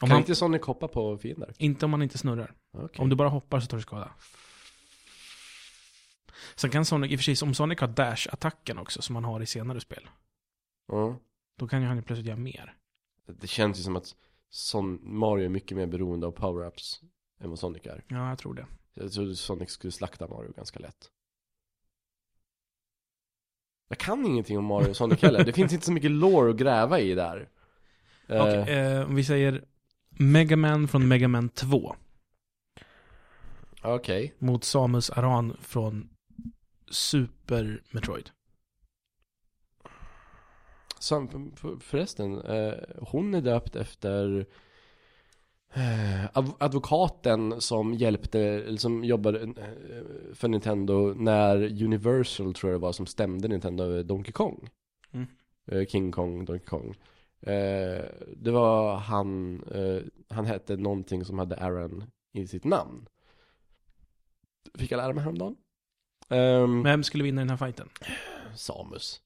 kan 0.00 0.10
han, 0.10 0.18
inte 0.18 0.34
Sonic 0.34 0.62
hoppa 0.62 0.88
på 0.88 1.18
fiender? 1.18 1.54
Inte 1.58 1.84
om 1.84 1.92
han 1.92 2.02
inte 2.02 2.18
snurrar. 2.18 2.54
Okej. 2.76 3.02
Om 3.02 3.08
du 3.08 3.16
bara 3.16 3.28
hoppar 3.28 3.60
så 3.60 3.66
tar 3.66 3.76
du 3.76 3.82
skada. 3.82 4.10
Sen 6.54 6.70
kan 6.70 6.84
Sonic, 6.84 7.12
i 7.12 7.16
och 7.16 7.20
för 7.20 7.34
sig, 7.34 7.46
om 7.48 7.54
Sonic 7.54 7.80
har 7.80 7.88
dash-attacken 7.88 8.78
också, 8.78 9.02
som 9.02 9.14
han 9.14 9.24
har 9.24 9.40
i 9.40 9.46
senare 9.46 9.80
spel. 9.80 10.08
Ja. 10.88 11.18
Då 11.58 11.68
kan 11.68 11.80
ju 11.80 11.86
han 11.86 11.96
ju 11.96 12.02
plötsligt 12.02 12.26
göra 12.26 12.36
mer. 12.36 12.76
Det 13.26 13.46
känns 13.46 13.78
ju 13.78 13.82
som 13.82 13.96
att 13.96 14.14
Son 14.50 14.98
Mario 15.02 15.44
är 15.44 15.48
mycket 15.48 15.76
mer 15.76 15.86
beroende 15.86 16.26
av 16.26 16.34
power-ups 16.34 17.02
än 17.40 17.50
vad 17.50 17.58
Sonic 17.58 17.86
är. 17.86 18.04
Ja, 18.08 18.28
jag 18.28 18.38
tror 18.38 18.54
det. 18.54 18.66
Jag 18.94 19.12
trodde 19.12 19.36
Sonic 19.36 19.70
skulle 19.70 19.92
slakta 19.92 20.28
Mario 20.28 20.52
ganska 20.52 20.78
lätt. 20.78 21.10
Jag 23.88 23.98
kan 23.98 24.26
ingenting 24.26 24.58
om 24.58 24.64
Mario 24.64 24.90
och 24.90 24.96
Sonic 24.96 25.22
heller. 25.22 25.44
Det 25.44 25.52
finns 25.52 25.72
inte 25.72 25.86
så 25.86 25.92
mycket 25.92 26.10
lore 26.10 26.50
att 26.50 26.56
gräva 26.56 27.00
i 27.00 27.14
där. 27.14 27.48
Eh, 28.26 28.40
Okej, 28.40 28.74
eh, 28.74 29.06
om 29.06 29.14
vi 29.14 29.24
säger 29.24 29.64
Mega 30.08 30.56
Man 30.56 30.88
från 30.88 31.08
Mega 31.08 31.28
Man 31.28 31.48
2 31.48 31.96
Okej. 33.82 34.34
mot 34.38 34.64
Samus 34.64 35.10
Aran 35.10 35.56
från 35.60 36.08
Super 36.90 37.82
Metroid. 37.90 38.30
Sam- 40.98 41.52
för- 41.56 41.76
Förresten, 41.80 42.40
eh, 42.40 42.74
hon 42.98 43.34
är 43.34 43.40
döpt 43.40 43.76
efter 43.76 44.46
Eh, 45.74 46.24
adv- 46.32 46.54
Advokaten 46.60 47.60
som 47.60 47.94
hjälpte, 47.94 48.40
eller 48.40 48.78
som 48.78 49.04
jobbade 49.04 49.40
eh, 49.40 50.34
för 50.34 50.48
Nintendo 50.48 51.14
när 51.16 51.82
Universal 51.84 52.54
tror 52.54 52.72
jag 52.72 52.80
det 52.80 52.82
var 52.82 52.92
som 52.92 53.06
stämde 53.06 53.48
Nintendo 53.48 53.84
över 53.84 54.02
Donkey 54.02 54.32
Kong. 54.32 54.68
Mm. 55.12 55.26
Eh, 55.66 55.86
King 55.86 56.12
Kong, 56.12 56.44
Donkey 56.44 56.66
Kong. 56.66 56.94
Eh, 57.40 58.04
Det 58.36 58.50
var 58.50 58.96
han, 58.96 59.62
eh, 59.62 60.02
han 60.28 60.46
hette 60.46 60.76
någonting 60.76 61.24
som 61.24 61.38
hade 61.38 61.56
Aaron 61.56 62.04
i 62.32 62.46
sitt 62.46 62.64
namn. 62.64 63.06
Fick 64.74 64.90
jag 64.90 64.98
lära 64.98 65.12
mig 65.12 65.22
häromdagen. 65.24 65.56
Um, 66.28 66.82
Vem 66.82 67.04
skulle 67.04 67.24
vinna 67.24 67.40
den 67.40 67.50
här 67.50 67.56
fighten? 67.56 67.88
Samus. 68.54 69.20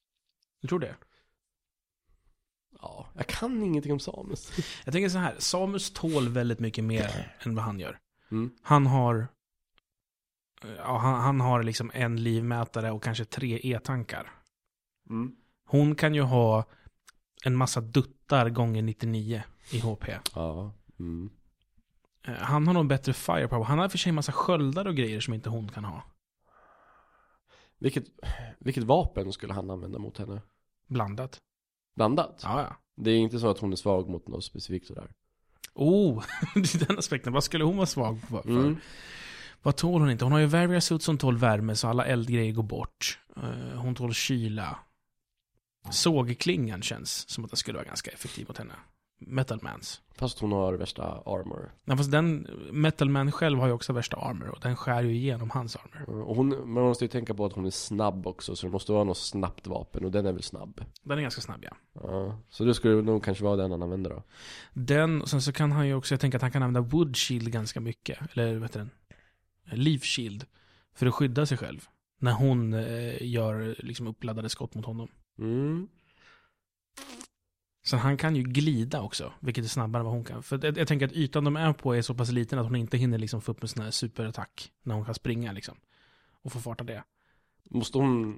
Du 0.63 0.69
tror 0.69 0.79
det? 0.79 0.95
Ja, 2.83 3.07
jag 3.15 3.27
kan 3.27 3.63
ingenting 3.63 3.93
om 3.93 4.01
Samus. 4.01 4.53
Jag 4.85 4.93
tänker 4.93 5.09
så 5.09 5.19
här, 5.19 5.35
Samus 5.39 5.91
tål 5.91 6.29
väldigt 6.29 6.61
mycket 6.61 6.85
mer 6.85 7.37
än 7.41 7.55
vad 7.55 7.65
han 7.65 7.81
gör. 7.81 7.99
Mm. 8.31 8.51
Han 8.63 8.87
har... 8.87 9.29
Ja, 10.77 10.99
han, 10.99 11.21
han 11.21 11.41
har 11.41 11.63
liksom 11.63 11.91
en 11.95 12.23
livmätare 12.23 12.91
och 12.91 13.03
kanske 13.03 13.25
tre 13.25 13.61
e-tankar. 13.63 14.33
Mm. 15.11 15.37
Hon 15.67 15.95
kan 15.95 16.15
ju 16.15 16.23
ha 16.23 16.65
en 17.45 17.57
massa 17.57 17.81
duttar 17.81 18.51
gånger 18.51 18.83
99 18.83 19.43
i 19.71 19.81
HP. 19.81 20.05
Ja. 20.35 20.75
Mm. 20.99 21.31
Eh, 22.25 22.35
Han 22.35 22.67
har 22.67 22.75
nog 22.75 22.87
bättre 22.87 23.13
firepower. 23.13 23.65
Han 23.65 23.79
har 23.79 23.89
för 23.89 23.99
sig 23.99 24.09
en 24.11 24.15
massa 24.15 24.33
sköldar 24.33 24.87
och 24.87 24.97
grejer 24.97 25.21
som 25.21 25.35
inte 25.35 25.49
hon 25.49 25.69
kan 25.69 25.85
ha. 25.85 26.03
Vilket, 27.79 28.05
vilket 28.59 28.85
vapen 28.85 29.33
skulle 29.33 29.53
han 29.53 29.71
använda 29.71 29.99
mot 29.99 30.19
henne? 30.19 30.43
Blandat. 30.87 31.39
Blandat? 31.97 32.41
Ja, 32.45 32.61
ja. 32.63 32.77
Det 32.97 33.11
är 33.11 33.19
inte 33.19 33.39
så 33.39 33.49
att 33.51 33.59
hon 33.59 33.73
är 33.73 33.77
svag 33.77 34.09
mot 34.09 34.29
något 34.29 34.45
specifikt 34.45 34.87
sådär. 34.87 35.11
Oh, 35.75 36.25
det 36.55 36.75
är 36.75 36.87
den 36.87 36.99
aspekten. 36.99 37.33
Vad 37.33 37.45
skulle 37.45 37.65
hon 37.65 37.77
vara 37.77 37.87
svag 37.87 38.21
för? 38.29 38.47
Mm. 38.49 38.77
Vad 39.63 39.77
tål 39.77 40.01
hon 40.01 40.11
inte? 40.11 40.25
Hon 40.25 40.33
har 40.33 40.39
ju 40.39 40.47
Varia 40.47 40.81
Suit 40.81 41.03
som 41.03 41.19
tål 41.19 41.37
värme, 41.39 41.77
så 41.77 41.89
alla 41.89 42.05
eldgrejer 42.07 42.53
går 42.53 42.63
bort. 42.63 43.19
Eh, 43.37 43.79
Hon 43.81 43.95
tål 43.95 44.15
kyla. 44.15 44.79
Sågklingan 45.91 46.83
känns 46.83 47.29
som 47.29 47.45
att 47.45 47.51
den 47.51 47.57
skulle 47.57 47.79
vara 47.79 47.87
ganska 47.87 48.11
effektiv 48.11 48.49
mot 48.49 48.59
henne. 48.59 48.75
Metalmans. 49.21 50.03
Fast 50.15 50.39
hon 50.39 50.53
har 50.53 50.75
värsta 50.75 51.03
armor. 51.03 51.73
Ja, 51.85 51.97
fast 51.97 52.11
den, 52.11 52.47
Metalman 52.73 53.33
själv 53.33 53.59
har 53.59 53.67
ju 53.67 53.73
också 53.73 53.93
värsta 53.93 54.17
armor 54.17 54.49
och 54.49 54.59
den 54.63 54.77
skär 54.77 55.03
ju 55.03 55.15
igenom 55.15 55.51
hans 55.51 55.77
armor. 55.77 56.23
Och 56.23 56.37
hon, 56.37 56.49
man 56.49 56.83
måste 56.83 57.05
ju 57.05 57.09
tänka 57.09 57.35
på 57.35 57.47
att 57.47 57.53
hon 57.53 57.67
är 57.67 57.71
snabb 57.71 58.27
också, 58.27 58.57
så 58.57 58.67
det 58.67 58.73
måste 58.73 58.93
vara 58.93 59.05
något 59.05 59.19
snabbt 59.19 59.67
vapen, 59.67 60.05
och 60.05 60.11
den 60.11 60.27
är 60.27 60.33
väl 60.33 60.43
snabb. 60.43 60.85
Den 61.03 61.19
är 61.19 61.23
ganska 61.23 61.41
snabb 61.41 61.65
ja. 61.65 61.77
Ja. 61.95 62.39
Så 62.49 62.65
det 62.65 62.75
skulle 62.75 63.03
nog 63.03 63.25
kanske 63.25 63.45
vara 63.45 63.57
den 63.57 63.71
han 63.71 63.83
använder 63.83 64.11
då. 64.11 64.23
Den, 64.73 65.23
och 65.23 65.29
sen 65.29 65.43
så 65.43 65.53
kan 65.53 65.73
han 65.73 65.87
ju 65.87 65.95
också, 65.95 66.15
jag 66.15 66.21
tänker 66.21 66.39
att 66.39 66.43
han 66.43 66.51
kan 66.51 66.63
använda 66.63 66.89
Wood 66.89 67.17
Shield 67.17 67.53
ganska 67.53 67.81
mycket. 67.81 68.19
Eller 68.33 68.55
vad 68.55 68.63
heter 68.63 68.79
den? 68.79 68.91
Leaf 69.73 70.05
Shield. 70.05 70.45
För 70.95 71.07
att 71.07 71.15
skydda 71.15 71.47
sig 71.47 71.59
själv. 71.59 71.89
När 72.19 72.33
hon 72.33 72.75
eh, 72.75 73.23
gör 73.23 73.77
liksom 73.79 74.07
uppladdade 74.07 74.49
skott 74.49 74.75
mot 74.75 74.87
honom. 74.87 75.09
Mm. 75.39 75.89
Så 77.91 77.97
han 77.97 78.17
kan 78.17 78.37
ju 78.37 78.43
glida 78.43 79.03
också, 79.03 79.33
vilket 79.41 79.65
är 79.65 79.69
snabbare 79.69 80.01
än 80.01 80.05
vad 80.05 80.15
hon 80.15 80.25
kan. 80.25 80.43
För 80.43 80.65
jag, 80.65 80.79
jag 80.79 80.89
tänker 80.89 81.07
att 81.07 81.13
ytan 81.13 81.45
de 81.45 81.57
är 81.57 81.73
på 81.73 81.95
är 81.97 82.03
så 82.03 82.15
pass 82.15 82.31
liten 82.33 82.59
att 82.59 82.65
hon 82.65 82.77
inte 82.77 82.97
hinner 82.97 83.19
liksom 83.19 83.41
få 83.41 83.53
upp 83.53 83.63
en 83.63 83.69
sån 83.69 83.85
här 83.85 83.91
superattack. 83.91 84.73
När 84.83 84.95
hon 84.95 85.05
kan 85.05 85.15
springa 85.15 85.53
liksom. 85.53 85.77
Och 86.43 86.53
få 86.53 86.61
fart 86.61 86.81
av 86.81 86.87
det. 86.87 87.05
Måste 87.65 87.99
hon... 87.99 88.37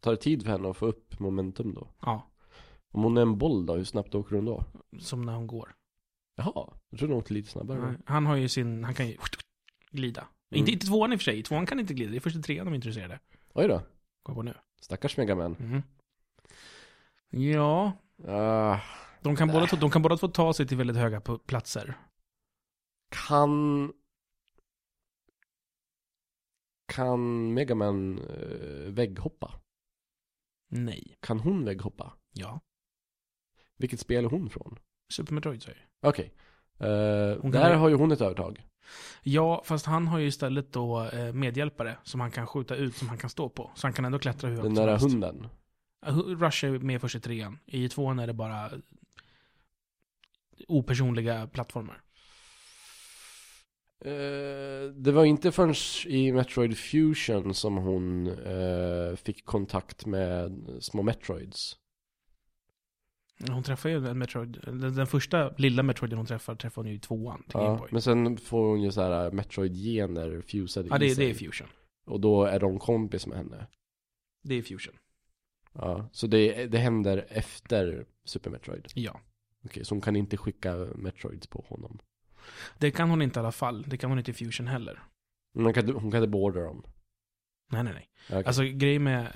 Tar 0.00 0.10
det 0.10 0.16
tid 0.16 0.42
för 0.42 0.50
henne 0.50 0.70
att 0.70 0.76
få 0.76 0.86
upp 0.86 1.18
momentum 1.20 1.74
då? 1.74 1.88
Ja, 2.00 2.30
Om 2.90 3.02
hon 3.02 3.16
är 3.16 3.22
en 3.22 3.38
boll 3.38 3.66
då, 3.66 3.76
hur 3.76 3.84
snabbt 3.84 4.14
åker 4.14 4.36
hon 4.36 4.44
då? 4.44 4.64
som 4.98 5.22
när 5.22 5.32
hon 5.34 5.46
går. 5.46 5.74
Jaha, 6.36 6.70
jag 6.90 6.98
trodde 6.98 7.14
hon 7.14 7.20
åkte 7.20 7.34
lite 7.34 7.50
snabbare. 7.50 7.80
Nej, 7.80 7.96
Han 8.06 8.26
har 8.26 8.36
ju 8.36 8.48
sin, 8.48 8.84
han 8.84 8.94
kan 8.94 9.08
ju 9.08 9.16
glida. 9.90 10.20
Mm. 10.20 10.58
Inte, 10.60 10.72
inte 10.72 10.86
tvåan 10.86 11.12
i 11.12 11.16
och 11.16 11.20
för 11.20 11.24
sig, 11.24 11.42
tvåan 11.42 11.66
kan 11.66 11.80
inte 11.80 11.94
glida. 11.94 12.10
Det 12.10 12.16
är 12.16 12.20
först 12.20 12.36
i 12.36 12.42
trean 12.42 12.66
de 12.66 12.72
är 12.72 12.76
intresserade. 12.76 13.18
Oj 13.54 13.68
då, 13.68 13.82
Gå 14.22 14.34
på 14.34 14.42
nu. 14.42 14.54
stackars 14.80 15.16
Megaman. 15.16 15.56
Mhm. 15.58 15.82
Ja, 17.30 17.92
Uh, 18.28 18.76
de 19.20 19.36
kan, 19.36 19.48
båda, 19.48 19.66
de 19.66 19.90
kan 19.90 20.02
båda 20.02 20.16
två 20.16 20.28
ta 20.28 20.52
sig 20.52 20.66
till 20.66 20.76
väldigt 20.76 20.96
höga 20.96 21.20
platser. 21.46 21.94
kan... 23.08 23.92
Kan 26.86 27.54
Megaman 27.54 28.18
uh, 28.18 28.90
vägghoppa? 28.92 29.60
Nej. 30.68 31.16
Kan 31.20 31.40
hon 31.40 31.64
vägghoppa? 31.64 32.12
Ja. 32.32 32.60
Vilket 33.76 34.00
spel 34.00 34.24
är 34.24 34.28
hon 34.28 34.50
från? 34.50 34.78
Super 35.12 35.34
Metroid 35.34 35.62
säger 35.62 35.86
Okej. 36.02 36.34
Eh, 36.78 37.40
Hon 37.42 37.52
kan 37.52 37.60
där 37.62 37.74
har 37.74 37.88
ju 37.88 37.94
hon 37.94 38.12
ett 38.12 38.20
övertag. 38.20 38.66
Ja, 39.22 39.62
fast 39.64 39.86
han 39.86 40.06
har 40.06 40.18
ju 40.18 40.26
istället 40.26 40.72
då 40.72 41.04
eh, 41.04 41.32
medhjälpare 41.32 41.98
som 42.02 42.20
han 42.20 42.30
kan 42.30 42.46
skjuta 42.46 42.74
ut, 42.76 42.96
som 42.96 43.08
han 43.08 43.18
kan 43.18 43.30
stå 43.30 43.48
på. 43.48 43.70
Så 43.74 43.86
han 43.86 43.92
kan 43.94 44.04
ändå 44.04 44.18
klättra 44.18 44.48
hur 44.48 44.56
högt 44.56 44.64
Den 44.66 44.76
som 44.76 44.84
där 44.84 44.92
helst. 44.92 45.06
hunden. 45.06 45.46
Ja, 46.00 46.12
Rush 46.12 46.64
är 46.64 46.78
med 46.78 47.00
först 47.00 47.14
i 47.14 47.20
trean. 47.20 47.58
I 47.66 47.88
tvåan 47.88 48.18
är 48.18 48.26
det 48.26 48.32
bara 48.32 48.70
opersonliga 50.68 51.46
plattformar. 51.46 52.02
Eh, 54.04 54.90
det 54.94 55.12
var 55.12 55.24
inte 55.24 55.52
förrän 55.52 55.74
i 56.06 56.32
Metroid 56.32 56.78
Fusion 56.78 57.54
som 57.54 57.76
hon 57.76 58.26
eh, 58.26 59.16
fick 59.16 59.44
kontakt 59.44 60.06
med 60.06 60.66
små 60.80 61.02
Metroids. 61.02 61.76
Hon 63.50 63.62
träffar 63.62 63.88
ju 63.88 64.08
en 64.08 64.18
Metroid, 64.18 64.60
den, 64.64 64.80
den 64.80 65.06
första 65.06 65.54
lilla 65.56 65.82
Metroiden 65.82 66.18
hon 66.18 66.26
träffar, 66.26 66.54
träffar 66.54 66.82
hon 66.82 66.90
ju 66.90 66.96
i 66.96 67.00
tvåan 67.00 67.42
till 67.42 67.50
Ja, 67.52 67.86
men 67.90 68.02
sen 68.02 68.36
får 68.36 68.66
hon 68.68 68.82
ju 68.82 68.92
så 68.92 69.02
här 69.02 69.30
Metroid-gener 69.30 70.42
fusade 70.42 70.88
Ja, 70.90 70.96
i 70.96 70.98
det, 71.08 71.14
sig. 71.14 71.24
det 71.24 71.30
är 71.30 71.34
Fusion. 71.34 71.68
Och 72.06 72.20
då 72.20 72.44
är 72.44 72.60
de 72.60 72.78
kompis 72.78 73.26
med 73.26 73.38
henne. 73.38 73.66
Det 74.42 74.54
är 74.54 74.62
Fusion. 74.62 74.94
Ja, 75.72 76.08
så 76.12 76.26
det, 76.26 76.66
det 76.66 76.78
händer 76.78 77.26
efter 77.28 78.06
Super 78.24 78.50
Metroid. 78.50 78.88
Ja. 78.94 79.20
Okej, 79.64 79.84
så 79.84 79.94
hon 79.94 80.00
kan 80.02 80.16
inte 80.16 80.36
skicka 80.36 80.74
Metroids 80.94 81.46
på 81.46 81.64
honom. 81.68 81.98
Det 82.78 82.90
kan 82.90 83.10
hon 83.10 83.22
inte 83.22 83.38
i 83.38 83.40
alla 83.40 83.52
fall. 83.52 83.82
Det 83.82 83.96
kan 83.96 84.10
hon 84.10 84.18
inte 84.18 84.30
i 84.30 84.34
Fusion 84.34 84.66
heller. 84.66 85.02
Men 85.54 85.64
hon 85.64 85.74
kan, 85.74 85.88
hon 85.88 86.10
kan 86.10 86.22
inte 86.22 86.28
borda 86.28 86.60
dem. 86.60 86.84
Nej, 87.72 87.84
nej, 87.84 87.92
nej. 87.92 88.08
Okej. 88.26 88.44
Alltså 88.46 88.62
grejen 88.62 89.02
med... 89.02 89.32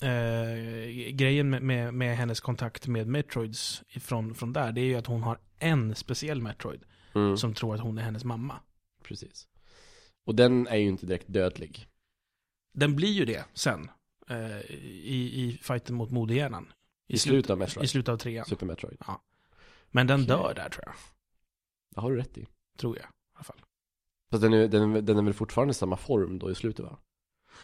Eh, 0.00 0.10
eh, 0.10 1.10
grejen 1.10 1.50
med, 1.50 1.62
med, 1.62 1.94
med 1.94 2.16
hennes 2.16 2.40
kontakt 2.40 2.86
med 2.86 3.06
Metroids 3.06 3.82
från, 4.00 4.34
från 4.34 4.52
där, 4.52 4.72
det 4.72 4.80
är 4.80 4.84
ju 4.84 4.94
att 4.94 5.06
hon 5.06 5.22
har 5.22 5.38
en 5.58 5.94
speciell 5.94 6.42
Metroid 6.42 6.84
mm, 7.14 7.36
som 7.36 7.54
tror 7.54 7.74
att 7.74 7.80
hon 7.80 7.98
är 7.98 8.02
hennes 8.02 8.24
mamma. 8.24 8.60
precis. 9.02 9.48
Och 10.26 10.34
den 10.34 10.66
är 10.66 10.76
ju 10.76 10.88
inte 10.88 11.06
direkt 11.06 11.32
dödlig. 11.32 11.88
Den 12.74 12.96
blir 12.96 13.12
ju 13.12 13.24
det 13.24 13.44
sen. 13.54 13.90
Eh, 14.30 14.60
i, 14.70 15.42
I 15.44 15.58
fighten 15.62 15.96
mot 15.96 16.10
modehjärnan. 16.10 16.72
I 17.08 17.18
slutet 17.18 17.50
av 17.50 17.56
I 17.56 17.60
Metroid. 17.60 17.90
slutet 17.90 18.12
av 18.12 18.16
trean. 18.16 18.44
Super 18.44 18.66
Metroid. 18.66 18.98
Men 19.90 20.06
den 20.06 20.16
Okej. 20.20 20.26
dör 20.26 20.52
där 20.56 20.68
tror 20.68 20.84
jag. 20.86 20.94
Det 21.94 22.00
har 22.00 22.10
du 22.10 22.16
rätt 22.16 22.38
i. 22.38 22.46
Tror 22.78 22.96
jag. 22.96 23.04
I 23.04 23.08
alla 23.34 23.44
fall. 23.44 23.56
Fast 24.30 24.42
den 24.42 24.52
är, 24.52 24.68
den, 24.68 24.96
är- 24.96 25.02
den 25.02 25.18
är 25.18 25.22
väl 25.22 25.34
fortfarande 25.34 25.70
i 25.70 25.74
samma 25.74 25.96
form 25.96 26.38
då 26.38 26.50
i 26.50 26.54
slutet 26.54 26.84
va? 26.84 26.98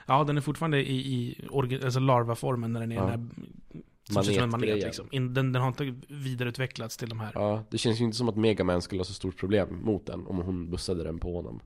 Ja, 0.07 0.25
den 0.25 0.37
är 0.37 0.40
fortfarande 0.40 0.79
i, 0.90 0.97
i 1.14 1.49
alltså 1.85 2.00
larvaformen 2.00 2.73
när 2.73 2.81
den 2.81 2.93
är 2.93 2.97
Ja. 2.97 3.07
den 3.07 3.29
där, 3.29 4.14
som 4.14 4.25
ser 4.25 4.31
ut 4.31 4.37
som 4.37 4.45
en 4.45 4.50
manet 4.50 4.69
liksom. 4.85 5.09
In, 5.11 5.35
den, 5.35 5.52
den 5.52 5.62
har 5.62 5.69
inte 5.69 5.95
vidareutvecklats 6.09 6.97
till 6.97 7.09
de 7.09 7.21
här. 7.21 7.33
Ja, 7.35 7.64
det 7.71 7.79
känns 7.79 8.00
ju 8.00 8.05
inte 8.05 8.17
som 8.17 8.29
att 8.29 8.37
Megaman 8.37 8.83
skulle 8.83 9.00
ha 9.00 9.05
så 9.05 9.12
stort 9.14 9.37
problem 9.37 9.81
mot 9.85 10.07
den 10.07 10.26
om 10.26 10.37
hon 10.37 10.71
bussade 10.71 11.05
den 11.05 11.19
på 11.19 11.37
honom. 11.37 11.61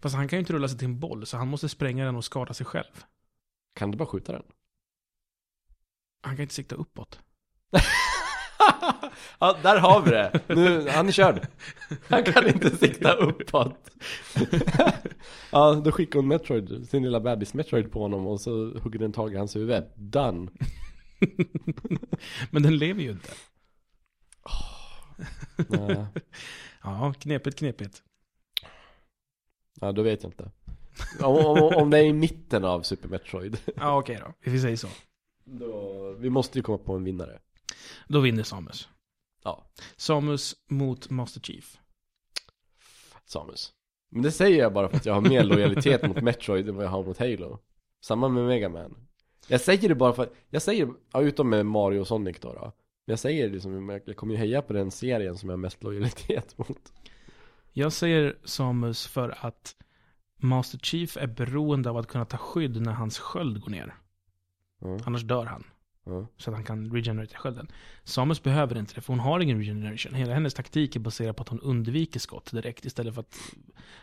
Fast 0.00 0.14
han 0.16 0.28
kan 0.28 0.36
ju 0.36 0.40
inte 0.40 0.52
rulla 0.52 0.68
sig 0.68 0.78
till 0.78 0.88
en 0.88 1.00
boll, 1.00 1.26
så 1.26 1.36
han 1.36 1.48
måste 1.48 1.68
spränga 1.68 2.04
den 2.04 2.16
och 2.16 2.24
skada 2.24 2.54
sig 2.54 2.66
själv. 2.66 3.04
Kan 3.74 3.90
du 3.90 3.98
bara 3.98 4.08
skjuta 4.08 4.32
den? 4.32 4.42
Han 6.22 6.36
kan 6.36 6.42
inte 6.42 6.54
sikta 6.54 6.74
uppåt. 6.74 7.20
ja, 9.40 9.58
där 9.62 9.78
har 9.78 10.02
vi 10.02 10.10
det! 10.10 10.40
Nu, 10.48 10.88
han 10.88 11.08
är 11.08 11.12
körd. 11.12 11.46
Han 12.08 12.24
kan 12.24 12.46
inte 12.48 12.76
sikta 12.76 13.12
uppåt. 13.12 13.90
ja, 15.52 15.74
då 15.74 15.92
skickar 15.92 16.18
hon 16.18 16.28
Metroid, 16.28 16.88
sin 16.88 17.02
lilla 17.02 17.20
bebis 17.20 17.54
Metroid 17.54 17.92
på 17.92 18.00
honom 18.00 18.26
och 18.26 18.40
så 18.40 18.78
hugger 18.78 18.98
den 18.98 19.12
tag 19.12 19.34
i 19.34 19.36
hans 19.36 19.56
huvud. 19.56 19.84
Done. 19.96 20.50
Men 22.50 22.62
den 22.62 22.76
lever 22.76 23.02
ju 23.02 23.10
inte. 23.10 23.30
Ja, 25.68 26.06
Ja, 26.82 27.14
knepigt, 27.20 27.58
knepigt. 27.58 28.02
ja, 29.80 29.92
då 29.92 30.02
vet 30.02 30.22
jag 30.22 30.30
inte. 30.30 30.50
Om, 31.20 31.46
om, 31.46 31.74
om 31.76 31.90
det 31.90 31.98
är 31.98 32.04
i 32.04 32.12
mitten 32.12 32.64
av 32.64 32.82
Super 32.82 33.08
Metroid. 33.08 33.58
Ja, 33.76 33.98
okej 33.98 34.20
då. 34.20 34.50
Vi 34.50 34.60
säger 34.60 34.76
så. 34.76 34.88
Då, 35.44 36.12
vi 36.18 36.30
måste 36.30 36.58
ju 36.58 36.62
komma 36.62 36.78
på 36.78 36.94
en 36.94 37.04
vinnare. 37.04 37.38
Då 38.08 38.20
vinner 38.20 38.42
Samus. 38.42 38.88
Ja. 39.44 39.70
Samus 39.96 40.56
mot 40.68 41.10
Master 41.10 41.40
Chief. 41.40 41.78
Samus. 43.24 43.72
Men 44.10 44.22
det 44.22 44.32
säger 44.32 44.58
jag 44.58 44.72
bara 44.72 44.88
för 44.88 44.96
att 44.96 45.06
jag 45.06 45.14
har 45.14 45.20
mer 45.20 45.44
lojalitet 45.44 46.08
mot 46.08 46.22
Metroid 46.22 46.68
än 46.68 46.76
vad 46.76 46.84
jag 46.84 46.90
har 46.90 47.04
mot 47.04 47.18
Halo. 47.18 47.58
Samma 48.00 48.28
med 48.28 48.44
Mega 48.44 48.68
Man. 48.68 48.96
Jag 49.48 49.60
säger 49.60 49.88
det 49.88 49.94
bara 49.94 50.12
för 50.12 50.22
att, 50.22 50.34
jag 50.50 50.62
säger, 50.62 50.88
ja, 51.12 51.20
utom 51.20 51.50
med 51.50 51.66
Mario 51.66 52.00
och 52.00 52.06
Sonic 52.06 52.36
då, 52.40 52.52
då. 52.52 52.60
Men 52.60 53.12
jag 53.12 53.18
säger 53.18 53.48
det 53.48 53.60
som, 53.60 53.88
jag 53.88 54.16
kommer 54.16 54.34
ju 54.34 54.38
heja 54.38 54.62
på 54.62 54.72
den 54.72 54.90
serien 54.90 55.38
som 55.38 55.48
jag 55.48 55.56
har 55.56 55.60
mest 55.60 55.82
lojalitet 55.82 56.58
mot. 56.58 56.92
Jag 57.72 57.92
säger 57.92 58.38
Samus 58.44 59.06
för 59.06 59.34
att 59.46 59.76
Master 60.40 60.78
Chief 60.78 61.16
är 61.16 61.26
beroende 61.26 61.90
av 61.90 61.96
att 61.96 62.06
kunna 62.06 62.24
ta 62.24 62.36
skydd 62.36 62.80
när 62.82 62.92
hans 62.92 63.18
sköld 63.18 63.60
går 63.60 63.70
ner. 63.70 63.94
Ja, 64.80 64.98
Annars 65.04 65.22
dör 65.22 65.44
han. 65.46 65.64
ja. 66.04 66.26
Så 66.36 66.50
att 66.50 66.56
han 66.56 66.64
kan 66.64 66.92
regenerate 66.92 67.36
skölden. 67.36 67.68
Samus 68.04 68.42
behöver 68.42 68.78
inte 68.78 68.94
det, 68.94 69.00
för 69.00 69.12
hon 69.12 69.20
har 69.20 69.40
ingen 69.40 69.58
regeneration. 69.58 70.14
Hela 70.14 70.34
hennes 70.34 70.54
taktik 70.54 70.96
är 70.96 71.00
baserad 71.00 71.36
på 71.36 71.42
att 71.42 71.48
hon 71.48 71.60
undviker 71.60 72.20
skott 72.20 72.50
direkt 72.50 72.84
istället 72.84 73.14
för 73.14 73.20
att... 73.20 73.54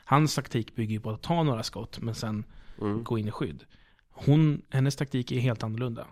Hans 0.05 0.35
taktik 0.35 0.75
bygger 0.75 0.93
ju 0.93 0.99
på 0.99 1.09
att 1.09 1.21
ta 1.21 1.43
några 1.43 1.63
skott, 1.63 1.99
men 2.01 2.15
sen 2.15 2.43
Mm. 2.81 3.03
gå 3.03 3.17
in 3.19 3.27
i 3.27 3.31
skydd. 3.31 3.63
Hon, 4.09 4.61
hennes 4.69 4.95
taktik 4.95 5.31
är 5.31 5.39
helt 5.39 5.63
annorlunda. 5.63 6.07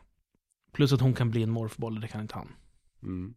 Plus 0.72 0.94
att 0.94 1.02
hon 1.02 1.14
kan 1.14 1.32
bli 1.32 1.44
en 1.44 1.50
morfboll, 1.52 2.02
det 2.02 2.08
kan 2.08 2.22
inte 2.22 2.36
han. 2.36 2.52
Mm. 3.04 3.36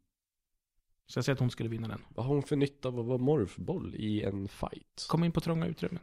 Så 1.06 1.18
jag 1.18 1.24
säger 1.24 1.34
att 1.34 1.40
hon 1.40 1.50
skulle 1.50 1.68
vinna 1.68 1.88
den. 1.88 2.00
Vad 2.08 2.26
har 2.26 2.34
hon 2.34 2.42
för 2.42 2.56
nytta 2.56 2.88
av 2.88 2.98
att 3.00 3.06
vara 3.06 3.18
morfboll 3.18 3.94
i 3.94 4.22
en 4.22 4.48
fight? 4.48 5.06
Komma 5.08 5.26
in 5.26 5.32
på 5.32 5.40
trånga 5.40 5.66
utrymmen. 5.66 6.02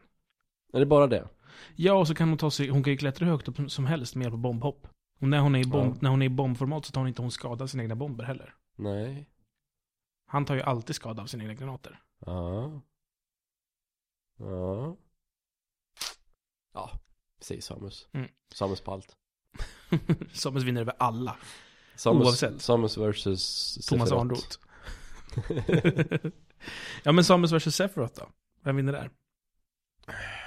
Är 0.73 0.79
det 0.79 0.85
bara 0.85 1.07
det? 1.07 1.27
Ja, 1.75 1.93
och 1.93 2.07
så 2.07 2.15
kan 2.15 2.29
hon 2.29 2.37
ta 2.37 2.51
sig, 2.51 2.67
hon 2.69 2.83
kan 2.83 2.93
ju 2.93 2.97
klättra 2.97 3.25
högt 3.25 3.47
upp 3.47 3.71
som 3.71 3.85
helst 3.85 4.15
med 4.15 4.23
hjälp 4.23 4.33
av 4.33 4.39
bombhopp. 4.39 4.87
Och 5.19 5.27
när 5.27 5.39
hon 5.39 5.55
är 5.55 5.59
i, 5.59 5.65
bomb, 5.65 5.93
Ja. 5.93 5.97
när 6.01 6.09
hon 6.09 6.21
är 6.21 6.25
i 6.25 6.29
bombformat 6.29 6.85
så 6.85 6.91
tar 6.91 7.01
hon 7.01 7.07
inte 7.07 7.21
hon 7.21 7.31
skada 7.31 7.63
av 7.63 7.67
sina 7.67 7.83
egna 7.83 7.95
bomber 7.95 8.23
heller. 8.23 8.55
Nej. 8.75 9.29
Han 10.27 10.45
tar 10.45 10.55
ju 10.55 10.61
alltid 10.61 10.95
skada 10.95 11.21
av 11.21 11.27
sina 11.27 11.43
egna 11.43 11.53
granater. 11.53 12.01
Ja. 12.25 12.81
Ja. 14.37 14.97
Ja, 16.73 16.91
säg 17.39 17.61
Samus. 17.61 18.07
Mm. 18.11 18.29
Samus 18.53 18.81
på 18.81 18.91
allt. 18.91 19.15
Samus 20.33 20.63
vinner 20.63 20.81
över 20.81 20.93
alla. 20.99 21.37
Samus, 21.95 22.25
Oavsett. 22.27 22.61
Samus 22.61 22.97
versus 22.97 23.75
Thomas. 23.87 24.11
Arnroth. 24.11 24.59
ja 27.03 27.11
men 27.11 27.23
Samus 27.23 27.51
vs 27.51 27.75
Sephiroth 27.75 28.19
då? 28.19 28.29
Vem 28.61 28.75
vinner 28.75 28.93
där? 28.93 29.09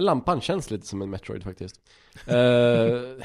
Lampan 0.00 0.40
känns 0.40 0.70
lite 0.70 0.86
som 0.86 1.02
en 1.02 1.10
Metroid 1.10 1.44
faktiskt. 1.44 1.80
uh, 2.28 3.24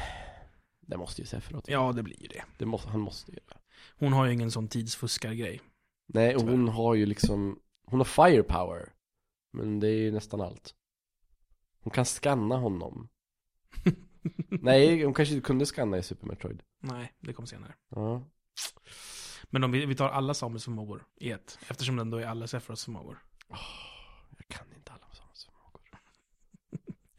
det 0.81 0.97
måste 0.97 1.21
ju 1.21 1.27
Sephiroth. 1.27 1.71
Ja, 1.71 1.91
det 1.91 2.03
blir 2.03 2.21
ju 2.21 2.27
det. 2.27 2.43
Det 2.57 2.65
måste, 2.65 2.89
han 2.89 2.99
måste 2.99 3.31
ju 3.31 3.35
det. 3.35 3.57
Hon 3.99 4.13
har 4.13 4.25
ju 4.25 4.33
ingen 4.33 4.51
sån 4.51 4.67
tidsfuskargrej. 4.67 5.61
Nej, 6.07 6.35
och 6.35 6.41
hon 6.41 6.67
har 6.69 6.95
ju 6.95 7.05
liksom, 7.05 7.59
hon 7.85 7.99
har 7.99 8.05
firepower. 8.05 8.93
Men 9.53 9.79
det 9.79 9.87
är 9.87 9.97
ju 9.97 10.11
nästan 10.11 10.41
allt. 10.41 10.75
Hon 11.79 11.91
kan 11.91 12.05
scanna 12.05 12.57
honom. 12.57 13.09
Nej, 14.49 15.03
hon 15.03 15.13
kanske 15.13 15.35
inte 15.35 15.45
kunde 15.45 15.65
scanna 15.65 15.97
i 15.97 16.03
Super 16.03 16.27
Metroid. 16.27 16.63
Nej, 16.79 17.13
det 17.19 17.33
kommer 17.33 17.47
senare. 17.47 17.75
Ja. 17.89 18.23
Men 19.43 19.63
om 19.63 19.71
vi, 19.71 19.85
vi 19.85 19.95
tar 19.95 20.09
alla 20.09 20.33
Samus 20.33 20.63
förmågor 20.63 21.05
i 21.15 21.31
ett. 21.31 21.59
Eftersom 21.67 21.95
den 21.95 22.09
då 22.09 22.17
är 22.17 22.25
alla 22.25 22.47
Sephiroths 22.47 22.85
förmågor. 22.85 23.23
Jag 24.37 24.47
kan 24.47 24.73
inte 24.75 24.91
alla 24.91 25.13
Samus 25.13 25.45
förmågor. 25.45 25.81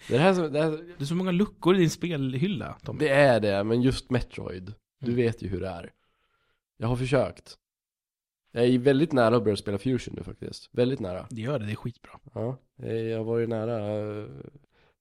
Det, 0.08 0.14
är 0.14 0.18
det, 0.18 0.24
här 0.24 0.34
som, 0.34 0.52
det, 0.52 0.62
här, 0.62 0.70
Det 0.70 1.04
är 1.04 1.06
så 1.06 1.14
många 1.14 1.30
luckor 1.30 1.76
i 1.76 1.78
din 1.78 1.90
spelhylla, 1.90 2.78
Tommy. 2.84 2.98
det 2.98 3.08
är 3.08 3.40
det, 3.40 3.64
men 3.64 3.82
just 3.82 4.10
Metroid. 4.10 4.74
Du 5.00 5.06
Mm. 5.12 5.16
vet 5.16 5.42
ju 5.42 5.48
hur 5.48 5.60
det 5.60 5.68
är. 5.68 5.92
Jag 6.76 6.88
har 6.88 6.96
försökt. 6.96 7.56
Jag 8.52 8.66
är 8.66 8.78
väldigt 8.78 9.12
nära 9.12 9.36
att 9.36 9.44
börja 9.44 9.56
spela 9.56 9.78
Fusion 9.78 10.14
nu 10.16 10.22
faktiskt. 10.22 10.68
Väldigt 10.72 11.00
nära. 11.00 11.26
Det 11.30 11.40
gör 11.40 11.58
det, 11.58 11.66
det 11.66 11.72
är 11.72 11.76
skitbra. 11.76 12.10
Ja, 12.34 12.58
eh, 12.82 12.92
jag 12.92 13.24
var 13.24 13.38
ju 13.38 13.46
nära. 13.46 13.98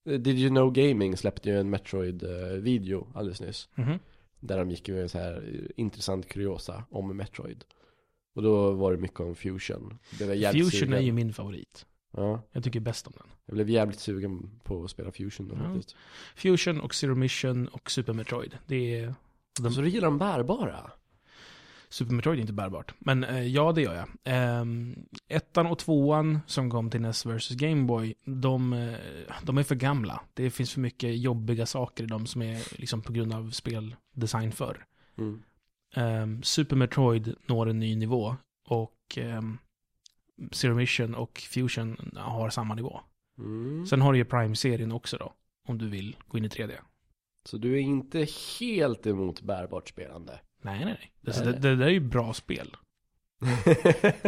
eh, 0.10 0.20
Did 0.20 0.28
You 0.40 0.50
Know 0.50 0.72
Gaming 0.72 1.18
släppte 1.18 1.50
ju 1.50 1.60
en 1.60 1.70
Metroid-video 1.70 3.08
alldeles 3.16 3.42
nyss. 3.42 3.70
Mhm. 3.76 4.00
Där 4.40 4.58
de 4.58 4.72
gick 4.72 4.88
ju 4.90 5.02
en 5.02 5.10
så 5.10 5.18
här 5.18 5.34
eh, 5.54 5.70
intressant 5.82 6.28
kuriosa 6.28 6.84
om 6.90 7.18
Metroid. 7.18 7.64
Och 8.36 8.42
då 8.44 8.72
var 8.72 8.92
det 8.92 8.98
mycket 8.98 9.20
om 9.20 9.36
Fusion. 9.36 9.98
Det 10.20 10.26
var 10.26 10.34
jävligt 10.34 10.64
Fusion 10.66 10.80
sugen. 10.80 10.94
är 10.94 11.00
ju 11.02 11.12
min 11.12 11.34
favorit. 11.34 11.86
Ja, 12.12 12.42
Jag 12.52 12.64
tycker 12.64 12.80
bäst 12.80 13.08
om 13.08 13.14
den. 13.18 13.28
jag 13.46 13.56
blev 13.56 13.70
jävligt 13.70 14.00
sugen 14.00 14.60
på 14.64 14.84
att 14.84 14.92
spela 14.92 15.12
Fusion 15.12 15.48
då 15.48 15.56
Ja. 15.56 15.64
faktiskt. 15.74 15.96
Fusion 16.36 16.82
och 16.82 16.96
Zero 16.96 17.16
Mission 17.16 17.68
och 17.68 17.92
Super 17.92 18.14
Metroid. 18.14 18.58
Det 18.68 19.00
är... 19.00 19.14
De, 19.62 19.72
Så 19.74 19.82
du 19.82 19.90
gillar 19.90 20.08
de 20.08 20.18
bärbara? 20.18 20.92
Super 21.90 22.14
Metroid 22.14 22.38
är 22.38 22.42
inte 22.42 22.54
bärbart. 22.54 22.94
Men 23.00 23.24
eh, 23.24 23.48
ja, 23.48 23.72
det 23.72 23.82
gör 23.82 23.96
jag. 23.96 24.08
Ehm, 24.24 24.96
ettan 25.28 25.68
och 25.68 25.80
tvåan 25.80 26.40
som 26.48 26.72
kom 26.72 26.90
till 26.90 27.02
NES 27.02 27.26
vs 27.26 27.50
Game 27.50 27.86
Boy, 27.86 28.14
de, 28.26 28.74
eh, 28.74 28.96
de 29.44 29.58
är 29.58 29.64
för 29.64 29.76
gamla. 29.76 30.22
Det 30.34 30.50
finns 30.50 30.74
för 30.74 30.80
mycket 30.82 31.18
jobbiga 31.18 31.66
saker 31.66 32.04
i 32.04 32.08
dem 32.08 32.26
som 32.26 32.42
är 32.42 32.80
liksom 32.80 33.02
på 33.02 33.14
grund 33.14 33.34
av 33.34 33.52
speldesign 33.52 34.52
förr. 34.52 34.86
Mm. 35.18 35.44
Ehm, 35.96 36.44
Super 36.44 36.76
Metroid 36.76 37.36
når 37.46 37.70
en 37.70 37.80
ny 37.80 37.96
nivå 37.96 38.36
och 38.68 39.18
um, 39.18 39.58
Zero 40.52 40.76
Mission 40.76 41.16
och 41.16 41.40
Fusion 41.50 42.12
har 42.16 42.50
samma 42.50 42.76
nivå. 42.76 43.00
Mm. 43.40 43.86
Sen 43.86 44.02
har 44.02 44.14
du 44.14 44.20
ju 44.20 44.26
Prime-serien 44.26 44.92
också 44.92 45.18
då, 45.18 45.34
om 45.68 45.78
du 45.78 45.90
vill 45.90 46.16
gå 46.28 46.38
in 46.38 46.46
i 46.46 46.48
3D. 46.48 46.72
Så 47.46 47.58
du 47.58 47.74
är 47.74 47.80
inte 47.80 48.28
helt 48.60 49.08
emot 49.08 49.42
bärbart 49.42 49.90
spelande? 49.90 50.40
Nej, 50.62 50.86
nej, 50.86 50.86
nej. 50.86 51.12
Nej, 51.22 51.36
det, 51.36 51.52
nej. 51.52 51.60
det 51.60 51.76
där 51.76 51.86
är 51.86 51.92
ju 51.92 52.00
bra 52.00 52.34
spel. 52.34 52.76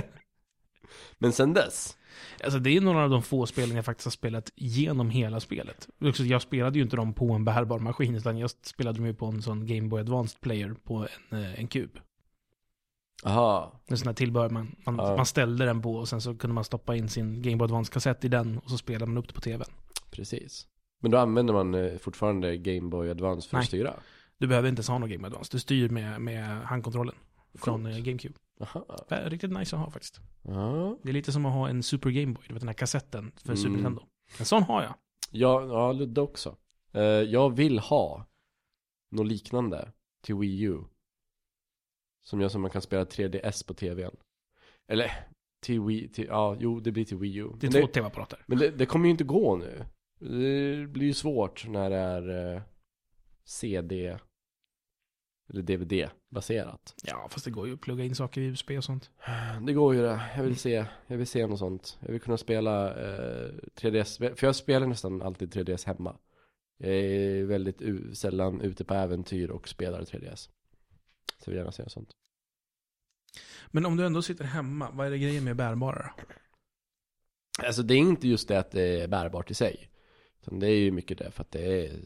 Men 1.17 1.31
sen 1.31 1.53
dess? 1.53 1.97
Alltså 2.43 2.59
det 2.59 2.77
är 2.77 2.81
några 2.81 3.03
av 3.03 3.09
de 3.09 3.23
få 3.23 3.45
spelen 3.45 3.75
jag 3.75 3.85
faktiskt 3.85 4.05
har 4.05 4.11
spelat 4.11 4.51
genom 4.55 5.09
hela 5.09 5.39
spelet. 5.39 5.89
Jag 6.17 6.41
spelade 6.41 6.77
ju 6.77 6.83
inte 6.83 6.95
dem 6.95 7.13
på 7.13 7.31
en 7.33 7.45
bärbar 7.45 7.79
maskin, 7.79 8.15
utan 8.15 8.37
jag 8.37 8.49
spelade 8.49 8.97
dem 8.97 9.05
ju 9.05 9.13
på 9.13 9.25
en 9.25 9.41
sån 9.41 9.65
Game 9.65 9.87
Boy 9.87 10.01
Advanced 10.01 10.41
Player 10.41 10.75
på 10.83 11.07
en, 11.29 11.43
eh, 11.43 11.59
en 11.59 11.67
kub. 11.67 11.99
Aha. 13.25 13.81
En 13.85 13.97
sån 13.97 14.07
här 14.07 14.13
tillbehör 14.13 14.49
man, 14.49 14.75
man, 14.85 14.95
Ja. 14.97 15.15
man 15.17 15.25
ställde 15.25 15.65
den 15.65 15.81
på 15.81 15.95
och 15.95 16.09
sen 16.09 16.21
så 16.21 16.35
kunde 16.37 16.53
man 16.53 16.63
stoppa 16.63 16.95
in 16.95 17.09
sin 17.09 17.41
Game 17.41 17.57
Boy 17.57 17.65
Advance-kassett 17.65 18.25
i 18.25 18.27
den 18.27 18.57
och 18.57 18.69
så 18.69 18.77
spelade 18.77 19.05
man 19.05 19.17
upp 19.17 19.27
det 19.27 19.33
på 19.33 19.41
tvn. 19.41 19.67
Precis. 20.11 20.67
Men 21.01 21.11
då 21.11 21.17
använder 21.17 21.53
man 21.53 21.73
eh, 21.75 21.97
fortfarande 21.97 22.57
Game 22.57 22.89
Boy 22.89 23.09
Advance 23.09 23.49
för 23.49 23.57
Nej. 23.57 23.61
att 23.61 23.67
styra? 23.67 23.93
Du 24.37 24.47
behöver 24.47 24.69
inte 24.69 24.79
ens 24.79 24.87
ha 24.87 24.97
någon 24.97 25.09
Game 25.09 25.21
Boy 25.21 25.27
Advance, 25.27 25.49
du 25.51 25.59
styr 25.59 25.89
med, 25.89 26.21
med 26.21 26.61
handkontrollen 26.61 27.15
från 27.53 27.83
Coolt. 27.83 27.95
eh, 27.97 28.03
GameCube. 28.03 28.35
Aha. 28.61 28.85
Det 29.09 29.15
är 29.15 29.29
riktigt 29.29 29.51
nice 29.51 29.75
att 29.75 29.81
ha 29.81 29.91
faktiskt. 29.91 30.19
Ja. 30.43 30.97
Det 31.03 31.09
är 31.09 31.13
lite 31.13 31.31
som 31.31 31.45
att 31.45 31.53
ha 31.53 31.69
en 31.69 31.83
Super 31.83 32.09
Game 32.09 32.33
Boy, 32.33 32.43
du 32.47 32.53
vet 32.53 32.61
den 32.61 32.67
här 32.69 32.73
kassetten 32.73 33.31
för 33.45 33.55
Super 33.55 33.67
Mm. 33.69 33.73
Nintendo. 33.73 34.01
En 34.39 34.45
sån 34.45 34.63
har 34.63 34.81
jag. 34.83 34.93
Ja, 35.31 35.65
ja 35.65 35.91
Ludde 35.91 36.21
också. 36.21 36.55
Eh, 36.93 37.01
jag 37.01 37.55
vill 37.55 37.79
ha 37.79 38.25
något 39.11 39.27
liknande 39.27 39.91
till 40.21 40.35
Wii 40.35 40.61
U. 40.63 40.77
Som 42.23 42.41
gör 42.41 42.49
så 42.49 42.59
man 42.59 42.71
kan 42.71 42.81
spela 42.81 43.03
3DS 43.03 43.67
på 43.67 43.73
tvn. 43.73 44.15
Eller, 44.87 45.11
till 45.61 45.81
Wii, 45.81 46.07
till, 46.07 46.25
ja, 46.25 46.57
jo 46.59 46.79
det 46.79 46.91
blir 46.91 47.05
till 47.05 47.17
Wii 47.17 47.35
U. 47.37 47.49
Det 47.59 47.67
är 47.67 47.71
men 47.71 47.81
två 47.81 47.87
tv-apparater. 47.87 48.43
men 48.45 48.57
det, 48.57 48.69
det 48.69 48.85
kommer 48.85 49.05
ju 49.05 49.11
inte 49.11 49.23
gå 49.23 49.57
nu. 49.57 49.85
Det 50.19 50.87
blir 50.87 51.07
ju 51.07 51.13
svårt 51.13 51.67
när 51.67 51.89
det 51.89 51.95
är 51.95 52.55
eh, 52.55 52.61
CD 53.43 54.17
eller 55.49 55.61
DVD-baserat. 55.61 56.95
Ja, 57.03 57.27
fast 57.31 57.45
det 57.45 57.51
går 57.51 57.67
ju 57.67 57.73
att 57.73 57.81
plugga 57.81 58.03
in 58.03 58.15
saker 58.15 58.41
i 58.41 58.45
USB 58.45 58.71
och 58.71 58.83
sånt. 58.83 59.11
Det 59.65 59.73
går 59.73 59.95
ju 59.95 60.01
det. 60.01 60.21
Jag 60.35 60.43
vill 60.43 60.55
se, 60.55 60.85
jag 61.07 61.17
vill 61.17 61.27
se 61.27 61.47
något 61.47 61.59
sånt. 61.59 61.97
Jag 62.01 62.11
vill 62.11 62.21
kunna 62.21 62.37
spela 62.37 62.89
eh, 62.89 63.51
3DS, 63.75 64.35
för 64.35 64.47
jag 64.47 64.55
spelar 64.55 64.87
nästan 64.87 65.21
alltid 65.21 65.53
3DS 65.53 65.87
hemma. 65.87 66.15
Jag 66.77 66.91
är 66.91 67.43
väldigt 67.43 67.81
sällan 68.17 68.61
ute 68.61 68.85
på 68.85 68.93
äventyr 68.93 69.49
och 69.49 69.67
spelar 69.67 70.01
3DS. 70.01 70.49
Så 71.37 71.43
jag 71.43 71.51
vill 71.51 71.57
gärna 71.57 71.71
se 71.71 71.83
något 71.83 71.91
sånt. 71.91 72.11
Men 73.67 73.85
om 73.85 73.97
du 73.97 74.05
ändå 74.05 74.21
sitter 74.21 74.45
hemma, 74.45 74.91
vad 74.91 75.07
är 75.07 75.11
det 75.11 75.17
grejen 75.17 75.43
med 75.43 75.55
bärbara 75.55 76.13
då? 76.17 76.23
Alltså 77.65 77.83
det 77.83 77.93
är 77.93 77.97
inte 77.97 78.27
just 78.27 78.47
det 78.47 78.59
att 78.59 78.71
det 78.71 79.01
är 79.01 79.07
bärbart 79.07 79.51
i 79.51 79.53
sig. 79.53 79.89
Utan 80.41 80.59
det 80.59 80.67
är 80.67 80.77
ju 80.77 80.91
mycket 80.91 81.17
det 81.17 81.31
för 81.31 81.41
att 81.41 81.51
det 81.51 81.85
är 81.85 81.99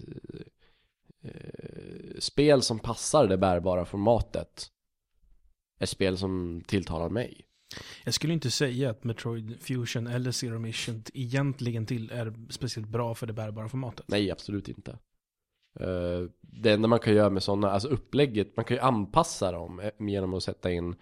eh, 1.22 2.20
spel 2.20 2.62
som 2.62 2.80
passar 2.80 3.28
det 3.28 3.38
bärbara 3.38 3.86
formatet. 3.86 4.70
Är 5.80 5.86
spel 5.86 6.18
som 6.18 6.64
tilltalar 6.68 7.10
mig. 7.10 7.46
Jag 8.04 8.14
skulle 8.14 8.34
inte 8.34 8.52
säga 8.52 8.90
att 8.90 9.04
Metroid 9.04 9.62
Fusion 9.62 10.08
eller 10.08 10.32
Zero 10.32 10.60
Mission 10.60 11.04
egentligen 11.14 11.86
till 11.86 12.12
är 12.12 12.34
speciellt 12.50 12.88
bra 12.88 13.16
för 13.16 13.28
det 13.28 13.34
bärbara 13.34 13.70
formatet. 13.70 14.06
Nej, 14.08 14.32
absolut 14.32 14.68
inte. 14.68 15.00
Eh, 15.80 16.30
det 16.42 16.72
enda 16.72 16.88
man 16.88 17.00
kan 17.00 17.14
göra 17.14 17.30
med 17.30 17.44
sådana, 17.44 17.72
alltså 17.72 17.88
upplägget, 17.88 18.58
man 18.58 18.66
kan 18.66 18.78
ju 18.78 18.82
anpassa 18.82 19.52
dem 19.52 19.80
eh, 19.80 19.92
genom 20.00 20.34
att 20.34 20.44
sätta 20.44 20.72
in 20.72 20.96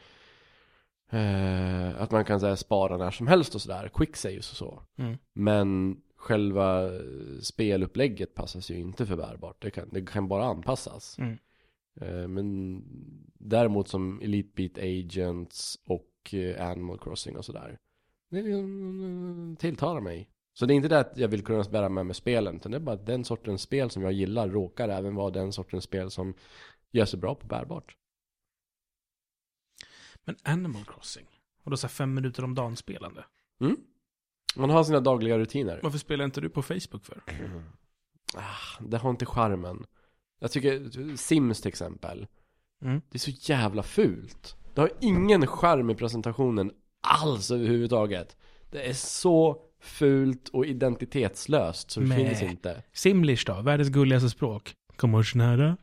eh, 1.09 2.01
att 2.01 2.11
man 2.11 2.25
kan 2.25 2.39
säga 2.39 2.55
spara 2.55 2.97
när 2.97 3.11
som 3.11 3.27
helst 3.27 3.55
och 3.55 3.61
sådär, 3.61 3.89
quick 3.93 4.15
saves 4.15 4.51
och 4.51 4.57
så. 4.57 4.83
Mm. 4.97 5.17
Men 5.33 6.01
själva 6.15 6.89
spelupplägget 7.41 8.35
passas 8.35 8.71
ju 8.71 8.79
inte 8.79 9.05
för 9.05 9.15
bärbart, 9.15 9.61
det 9.61 9.71
kan, 9.71 9.89
det 9.91 10.01
kan 10.01 10.27
bara 10.27 10.45
anpassas. 10.45 11.17
Mm. 11.19 11.37
Men 12.33 12.83
däremot 13.33 13.87
som 13.87 14.21
Elite 14.21 14.49
Beat 14.55 14.77
Agents 14.77 15.79
och 15.85 16.33
Animal 16.59 16.99
Crossing 16.99 17.37
och 17.37 17.45
sådär. 17.45 17.79
Det 18.29 19.59
tilltalar 19.59 20.01
mig. 20.01 20.30
Så 20.53 20.65
det 20.65 20.73
är 20.73 20.75
inte 20.75 20.87
det 20.87 20.99
att 20.99 21.17
jag 21.17 21.27
vill 21.27 21.43
kunna 21.43 21.63
bära 21.63 21.89
med 21.89 22.05
mig 22.05 22.15
spelen, 22.15 22.55
utan 22.55 22.71
det 22.71 22.77
är 22.77 22.79
bara 22.79 22.95
att 22.95 23.05
den 23.05 23.25
sortens 23.25 23.61
spel 23.61 23.89
som 23.89 24.03
jag 24.03 24.11
gillar 24.11 24.49
råkar 24.49 24.89
även 24.89 25.15
vara 25.15 25.29
den 25.29 25.53
sortens 25.53 25.83
spel 25.83 26.11
som 26.11 26.33
gör 26.91 27.05
sig 27.05 27.19
bra 27.19 27.35
på 27.35 27.47
bärbart. 27.47 27.95
Men 30.25 30.35
Animal 30.43 30.85
Crossing? 30.85 31.27
Och 31.63 31.71
då 31.71 31.77
så 31.77 31.87
här 31.87 31.91
fem 31.91 32.13
minuter 32.13 32.43
om 32.43 32.55
dagen 32.55 32.75
spelande. 32.75 33.25
Mm. 33.61 33.77
Man 34.55 34.69
har 34.69 34.83
sina 34.83 34.99
dagliga 34.99 35.37
rutiner. 35.37 35.79
Varför 35.83 35.97
spelar 35.97 36.25
inte 36.25 36.41
du 36.41 36.49
på 36.49 36.61
Facebook 36.61 37.05
för? 37.05 37.23
Ah, 38.35 38.83
det 38.83 38.97
har 38.97 39.09
inte 39.09 39.25
charmen. 39.25 39.85
Jag 40.39 40.51
tycker, 40.51 41.15
Sims 41.17 41.61
till 41.61 41.69
exempel. 41.69 42.27
Mm. 42.81 43.01
Det 43.09 43.17
är 43.17 43.19
så 43.19 43.31
jävla 43.31 43.83
fult. 43.83 44.55
Det 44.73 44.81
har 44.81 44.91
ingen 45.01 45.47
charm 45.47 45.89
i 45.89 45.95
presentationen 45.95 46.71
alls 47.01 47.51
överhuvudtaget. 47.51 48.37
Det 48.69 48.89
är 48.89 48.93
så 48.93 49.70
fult 49.81 50.49
och 50.49 50.65
identitetslöst 50.65 51.91
så 51.91 51.99
det 51.99 52.05
Mäh. 52.05 52.17
finns 52.17 52.41
inte. 52.41 52.83
Simlish 52.93 53.43
då? 53.45 53.61
Världens 53.61 53.89
gulligaste 53.89 54.29
språk. 54.29 54.73
Kommer 54.95 55.23
snära. 55.23 55.77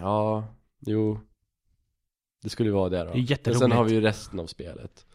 Ja, 0.00 0.44
jo. 0.86 1.20
Det 2.42 2.48
skulle 2.48 2.68
ju 2.68 2.74
vara 2.74 2.88
det 2.88 2.98
då. 2.98 3.04
Det 3.04 3.10
är 3.10 3.14
Men 3.14 3.24
jätteroligt. 3.24 3.60
sen 3.60 3.72
har 3.72 3.84
vi 3.84 3.94
ju 3.94 4.00
resten 4.00 4.40
av 4.40 4.46
spelet. 4.46 5.06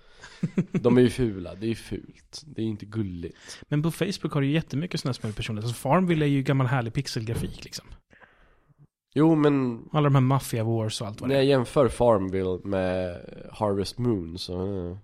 De 0.71 0.97
är 0.97 1.01
ju 1.01 1.09
fula, 1.09 1.55
det 1.55 1.65
är 1.65 1.69
ju 1.69 1.75
fult. 1.75 2.41
Det 2.45 2.61
är 2.61 2.65
inte 2.65 2.85
gulligt. 2.85 3.37
Men 3.69 3.83
på 3.83 3.91
Facebook 3.91 4.33
har 4.33 4.41
du 4.41 4.47
ju 4.47 4.53
jättemycket 4.53 4.99
sådana 4.99 5.13
små 5.13 5.31
personligheter. 5.31 5.67
Alltså 5.67 5.81
Farmville 5.81 6.25
är 6.25 6.29
ju 6.29 6.43
gammal 6.43 6.67
härlig 6.67 6.93
pixelgrafik 6.93 7.63
liksom. 7.63 7.85
Jo 9.15 9.35
men 9.35 9.85
Alla 9.91 10.03
de 10.03 10.15
här 10.15 10.21
Mafia 10.21 10.63
Wars 10.63 11.01
och 11.01 11.07
allt 11.07 11.21
vad 11.21 11.27
när 11.29 11.35
det 11.35 11.41
jag 11.43 11.45
är. 11.45 11.49
jämför 11.57 11.87
Farmville 11.87 12.59
med 12.63 13.21
Harvest 13.51 13.97
Moon 13.97 14.37
så 14.37 14.97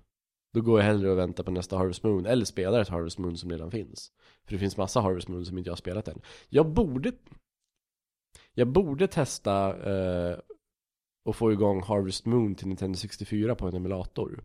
då 0.51 0.61
går 0.61 0.79
jag 0.79 0.85
hellre 0.85 1.11
och 1.11 1.17
väntar 1.17 1.43
på 1.43 1.51
nästa 1.51 1.77
Harvest 1.77 2.03
Moon 2.03 2.25
Eller 2.25 2.45
spelar 2.45 2.81
ett 2.81 2.89
Harvest 2.89 3.17
Moon 3.17 3.37
som 3.37 3.51
redan 3.51 3.71
finns. 3.71 4.11
För 4.45 4.53
det 4.53 4.59
finns 4.59 4.77
massa 4.77 5.01
Harvest 5.01 5.27
Moon 5.27 5.45
som 5.45 5.57
inte 5.57 5.67
jag 5.67 5.71
har 5.71 5.77
spelat 5.77 6.07
än. 6.07 6.21
Jag 6.49 6.69
borde 6.69 7.11
Jag 8.53 8.67
borde 8.67 9.07
testa 9.07 9.77
eh, 9.91 10.37
Och 11.25 11.35
få 11.35 11.51
igång 11.51 11.83
Harvest 11.83 12.25
Moon 12.25 12.55
till 12.55 12.67
Nintendo 12.67 12.97
64 12.97 13.55
på 13.55 13.67
en 13.67 13.75
emulator. 13.75 14.43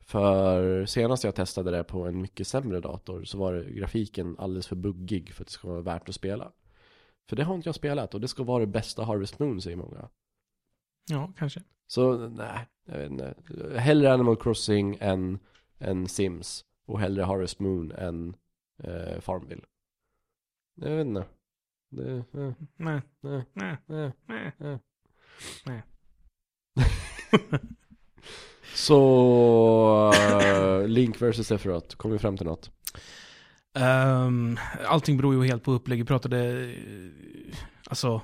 För 0.00 0.86
senast 0.86 1.24
jag 1.24 1.34
testade 1.34 1.70
det 1.70 1.84
på 1.84 2.06
en 2.06 2.22
mycket 2.22 2.46
sämre 2.46 2.80
dator 2.80 3.24
Så 3.24 3.38
var 3.38 3.62
grafiken 3.62 4.36
alldeles 4.38 4.66
för 4.66 4.76
buggig 4.76 5.34
för 5.34 5.42
att 5.42 5.48
det 5.48 5.52
ska 5.52 5.68
vara 5.68 5.80
värt 5.80 6.08
att 6.08 6.14
spela. 6.14 6.52
För 7.28 7.36
det 7.36 7.44
har 7.44 7.54
inte 7.54 7.68
jag 7.68 7.74
spelat 7.74 8.14
och 8.14 8.20
det 8.20 8.28
ska 8.28 8.42
vara 8.42 8.60
det 8.60 8.66
bästa 8.66 9.04
Harvest 9.04 9.38
Moon 9.38 9.60
säger 9.60 9.76
många. 9.76 10.08
Ja, 11.10 11.32
kanske 11.36 11.62
så 11.86 12.28
nej, 12.28 12.68
jag 12.84 12.98
vet 12.98 13.10
inte. 13.10 13.34
Hellre 13.76 14.12
Animal 14.12 14.36
Crossing 14.36 14.98
än, 15.00 15.38
än 15.78 16.08
Sims. 16.08 16.64
Och 16.86 17.00
hellre 17.00 17.22
Harvest 17.22 17.60
Moon 17.60 17.92
än 17.92 18.36
eh, 18.82 19.20
Farmville. 19.20 19.62
Jag 20.74 20.96
vet 20.96 21.06
inte. 21.06 21.24
Det, 21.90 22.12
eh, 22.12 22.52
Nej, 22.76 23.02
nej, 23.20 23.44
nej, 23.52 23.76
nej, 23.86 24.12
nej. 24.26 24.52
nej. 24.58 24.78
Nej. 25.66 25.82
Så 28.74 30.12
eh, 30.40 30.88
Link 30.88 31.22
vs 31.22 31.46
Sephiroth, 31.46 31.96
kom 31.96 32.10
vi 32.10 32.18
fram 32.18 32.36
till 32.36 32.46
något? 32.46 32.70
Um, 33.74 34.58
allting 34.86 35.16
beror 35.16 35.34
ju 35.34 35.50
helt 35.50 35.64
på 35.64 35.72
upplägg. 35.72 35.98
Vi 35.98 36.04
pratade, 36.04 36.64
eh, 36.64 37.56
alltså, 37.86 38.20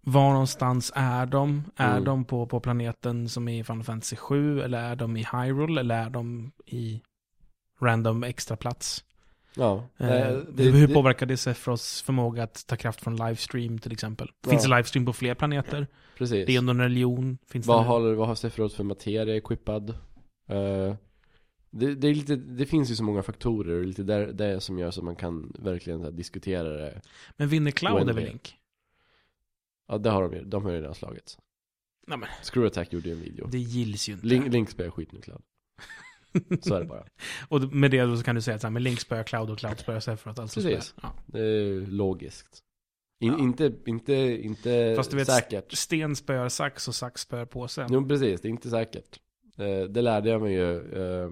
var 0.00 0.32
någonstans 0.32 0.92
är 0.94 1.26
de? 1.26 1.64
Är 1.76 1.92
Mm. 1.92 2.04
de 2.04 2.24
på, 2.24 2.46
på 2.46 2.60
planeten 2.60 3.28
som 3.28 3.48
är 3.48 3.60
i 3.60 3.64
Final 3.64 3.84
Fantasy 3.84 4.16
7? 4.16 4.60
Eller 4.62 4.78
är 4.78 4.96
de 4.96 5.16
i 5.16 5.26
Hyrule? 5.32 5.80
Eller 5.80 5.94
är 6.06 6.10
de 6.10 6.52
i 6.66 7.02
random 7.80 8.22
extra 8.24 8.56
plats? 8.56 9.04
Ja, 9.56 9.88
Eh, 9.98 10.06
nej, 10.06 10.70
hur 10.70 10.94
påverkar 10.94 11.26
det 11.26 11.36
Sephiroths 11.36 12.02
förmåga 12.02 12.42
att 12.42 12.66
ta 12.66 12.76
kraft 12.76 13.00
från 13.00 13.16
livestream 13.16 13.78
till 13.78 13.92
exempel? 13.92 14.30
Ja. 14.44 14.50
Finns 14.50 14.62
det 14.62 14.68
livestream 14.68 15.06
på 15.06 15.12
fler 15.12 15.34
planeter? 15.34 15.86
precis. 16.18 16.46
Det 16.46 16.54
är 16.54 16.58
ändå 16.58 16.70
en 16.70 16.80
religion. 16.80 17.38
Finns 17.48 17.66
Vad 17.66 17.82
det... 17.84 17.88
har, 17.88 18.00
vad 18.14 18.28
har 18.28 18.34
Sephiroth 18.34 18.76
för 18.76 18.84
materia 18.84 19.36
equippad? 19.36 19.90
Eh, 20.48 20.94
det, 21.70 21.94
det, 21.94 22.08
är 22.08 22.14
lite, 22.14 22.36
det 22.36 22.66
finns 22.66 22.90
ju 22.90 22.94
så 22.94 23.04
många 23.04 23.22
faktorer 23.22 23.78
och 23.78 23.84
lite 23.84 24.02
där, 24.02 24.26
det 24.26 24.60
som 24.60 24.78
gör 24.78 24.90
så 24.90 25.02
man 25.02 25.16
kan 25.16 25.52
verkligen 25.58 26.00
här, 26.02 26.10
diskutera 26.10 26.68
det 26.68 27.00
Men 27.36 27.48
vinner 27.48 27.70
Cloud 27.70 28.10
över. 28.10 28.22
Link? 28.26 28.56
Ja 29.90 29.98
det 29.98 30.10
har 30.10 30.22
de 30.22 30.32
ju, 30.32 30.44
de 30.44 30.64
har 30.64 30.72
ju 30.72 30.76
redan 30.80 30.94
slagit 30.94 31.38
Nej 32.06 32.18
men, 32.18 32.28
Screw 32.42 32.66
Attack 32.66 32.92
gjorde 32.92 33.08
ju 33.08 33.14
en 33.14 33.20
video 33.20 33.46
det 33.46 33.58
gills 33.58 34.08
ju 34.08 34.12
inte. 34.12 34.26
Link, 34.26 34.52
Link 34.52 34.78
nu 34.78 35.20
Cloud 35.20 35.42
Så 36.62 36.74
är 36.74 36.80
det 36.80 36.86
bara 36.86 37.04
Och 37.48 37.60
med 37.72 37.90
det 37.90 38.16
så 38.16 38.22
kan 38.24 38.34
du 38.34 38.42
säga 38.42 38.54
att 38.54 38.60
så 38.60 38.66
här, 38.66 38.72
men 38.72 38.82
Link 38.82 39.00
spöar 39.00 39.22
Cloud 39.22 39.50
och 39.50 39.58
Cloud 39.58 39.78
spöar 39.78 40.00
Sephiroth. 40.00 40.40
Alltså 40.40 40.60
Precis. 40.60 40.94
Ja. 41.02 41.14
Det 41.26 41.40
är 41.40 41.86
logiskt 41.86 42.62
In, 43.20 43.32
Ja. 43.32 43.38
Inte, 43.38 43.72
inte, 43.86 44.14
inte 44.42 44.94
Fast 44.96 45.10
du 45.10 45.16
vet, 45.16 45.28
säkert 45.28 45.72
Sten 45.72 46.16
spöar 46.16 46.48
sax 46.48 46.88
och 46.88 46.94
sax 46.94 47.20
spöar 47.20 47.44
påse. 47.44 47.86
Jo 47.90 48.08
precis, 48.08 48.40
det 48.40 48.48
är 48.48 48.50
inte 48.50 48.70
säkert 48.70 49.20
Eh, 49.60 49.84
Det 49.88 50.02
lärde 50.02 50.30
jag 50.30 50.42
mig 50.42 50.52
ju 50.52 50.76
eh, 50.76 51.30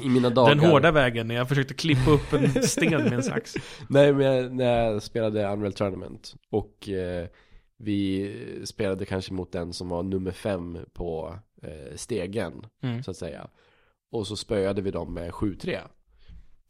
I 0.00 0.08
mina 0.08 0.30
dagar 0.30 0.54
Den 0.54 0.70
hårda 0.70 0.90
vägen 0.90 1.28
när 1.28 1.34
jag 1.34 1.48
försökte 1.48 1.74
klippa 1.74 2.10
upp 2.10 2.32
en 2.32 2.62
sten 2.62 3.02
med 3.02 3.12
en 3.12 3.22
sax. 3.22 3.54
Nej 3.88 4.12
men 4.12 4.26
jag, 4.26 4.54
när 4.54 4.64
jag 4.64 5.02
spelade 5.02 5.46
Unreal 5.52 5.72
Tournament 5.72 6.34
Och 6.50 6.88
eh, 6.88 7.28
vi 7.76 8.36
spelade 8.64 9.04
kanske 9.04 9.32
mot 9.32 9.52
den 9.52 9.72
som 9.72 9.88
var 9.88 10.02
nummer 10.02 10.30
fem 10.30 10.78
på 10.92 11.38
eh, 11.62 11.96
stegen 11.96 12.66
Mm. 12.82 13.02
Så 13.02 13.10
att 13.10 13.16
säga. 13.16 13.50
Och 14.10 14.26
så 14.26 14.36
spöade 14.36 14.82
vi 14.82 14.90
dem 14.90 15.14
med 15.14 15.30
7-3 15.30 15.80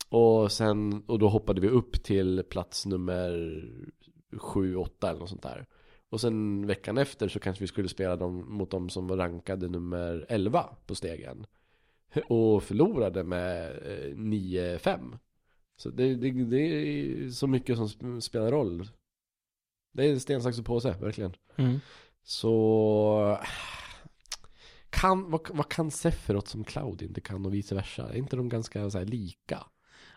Och 0.09 0.53
sen, 0.53 1.03
och 1.07 1.19
då 1.19 1.29
hoppade 1.29 1.61
vi 1.61 1.69
upp 1.69 2.03
till 2.03 2.43
plats 2.51 2.87
nummer 2.87 3.31
7-8 4.33 5.09
eller 5.09 5.21
något 5.21 5.29
sånt 5.29 5.43
där. 5.43 5.67
Och 6.11 6.21
sen 6.21 6.67
veckan 6.67 6.99
efter 6.99 7.29
så 7.29 7.40
kanske 7.40 7.64
vi 7.64 7.69
skulle 7.69 7.88
spela 7.88 8.17
dem 8.17 8.57
mot 8.57 8.71
de 8.71 8.88
som 8.88 9.07
var 9.07 9.17
rankade 9.17 9.69
nummer 9.69 10.27
11 10.29 10.69
på 10.87 10.95
stegen. 10.95 11.47
Och 12.29 12.62
förlorade 12.62 13.25
med 13.25 13.71
eh, 13.71 14.14
9-5 14.17 15.19
Så 15.77 15.90
det, 15.90 16.14
det, 16.14 16.31
det 16.31 16.61
är 16.61 17.29
så 17.31 17.47
mycket 17.47 17.77
som 17.77 17.87
sp- 17.87 18.21
spelar 18.21 18.51
roll 18.51 18.88
Det 19.94 20.04
är 20.04 20.18
sten, 20.18 20.42
sax 20.42 20.59
och 20.59 20.64
påse, 20.64 20.96
verkligen 21.00 21.35
Mm. 21.57 21.80
så 22.22 23.38
kan, 24.90 25.30
vad, 25.30 25.48
vad 25.50 25.68
kan 25.68 25.90
Sephiroth 25.90 26.50
som 26.50 26.64
Cloud 26.64 27.02
inte 27.02 27.20
kan 27.20 27.46
och 27.46 27.54
vice 27.54 27.74
versa? 27.74 28.09
Är 28.09 28.16
inte 28.16 28.37
de 28.37 28.48
ganska 28.48 28.90
så 28.90 28.98
här, 28.98 29.04
lika? 29.04 29.66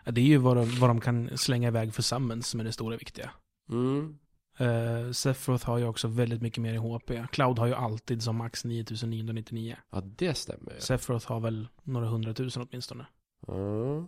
Ja, 0.04 0.12
det 0.12 0.20
är 0.20 0.24
ju 0.24 0.36
vad 0.36 0.56
de, 0.56 0.80
vad 0.80 0.90
de 0.90 1.00
kan 1.00 1.38
slänga 1.38 1.68
iväg 1.68 1.94
för 1.94 2.02
summons 2.02 2.48
som 2.48 2.60
är 2.60 2.64
det 2.64 2.72
stora 2.72 2.96
viktiga. 2.96 3.30
Mm. 3.70 4.18
Uh, 4.60 5.12
Sephiroth 5.12 5.66
har 5.66 5.78
ju 5.78 5.84
också 5.86 6.08
väldigt 6.08 6.42
mycket 6.42 6.62
mer 6.62 6.74
i 6.74 6.76
HP. 6.76 7.10
Cloud 7.32 7.58
har 7.58 7.66
ju 7.66 7.74
alltid 7.74 8.22
som 8.22 8.36
max 8.36 8.64
9999. 8.64 9.76
Ja, 9.90 10.00
det 10.00 10.34
stämmer 10.34 10.74
ju. 10.74 10.80
Sephiroth 10.80 11.28
har 11.28 11.40
väl 11.40 11.68
några 11.82 12.06
hundratusen 12.06 12.66
åtminstone. 12.70 13.06
Ah, 13.46 14.06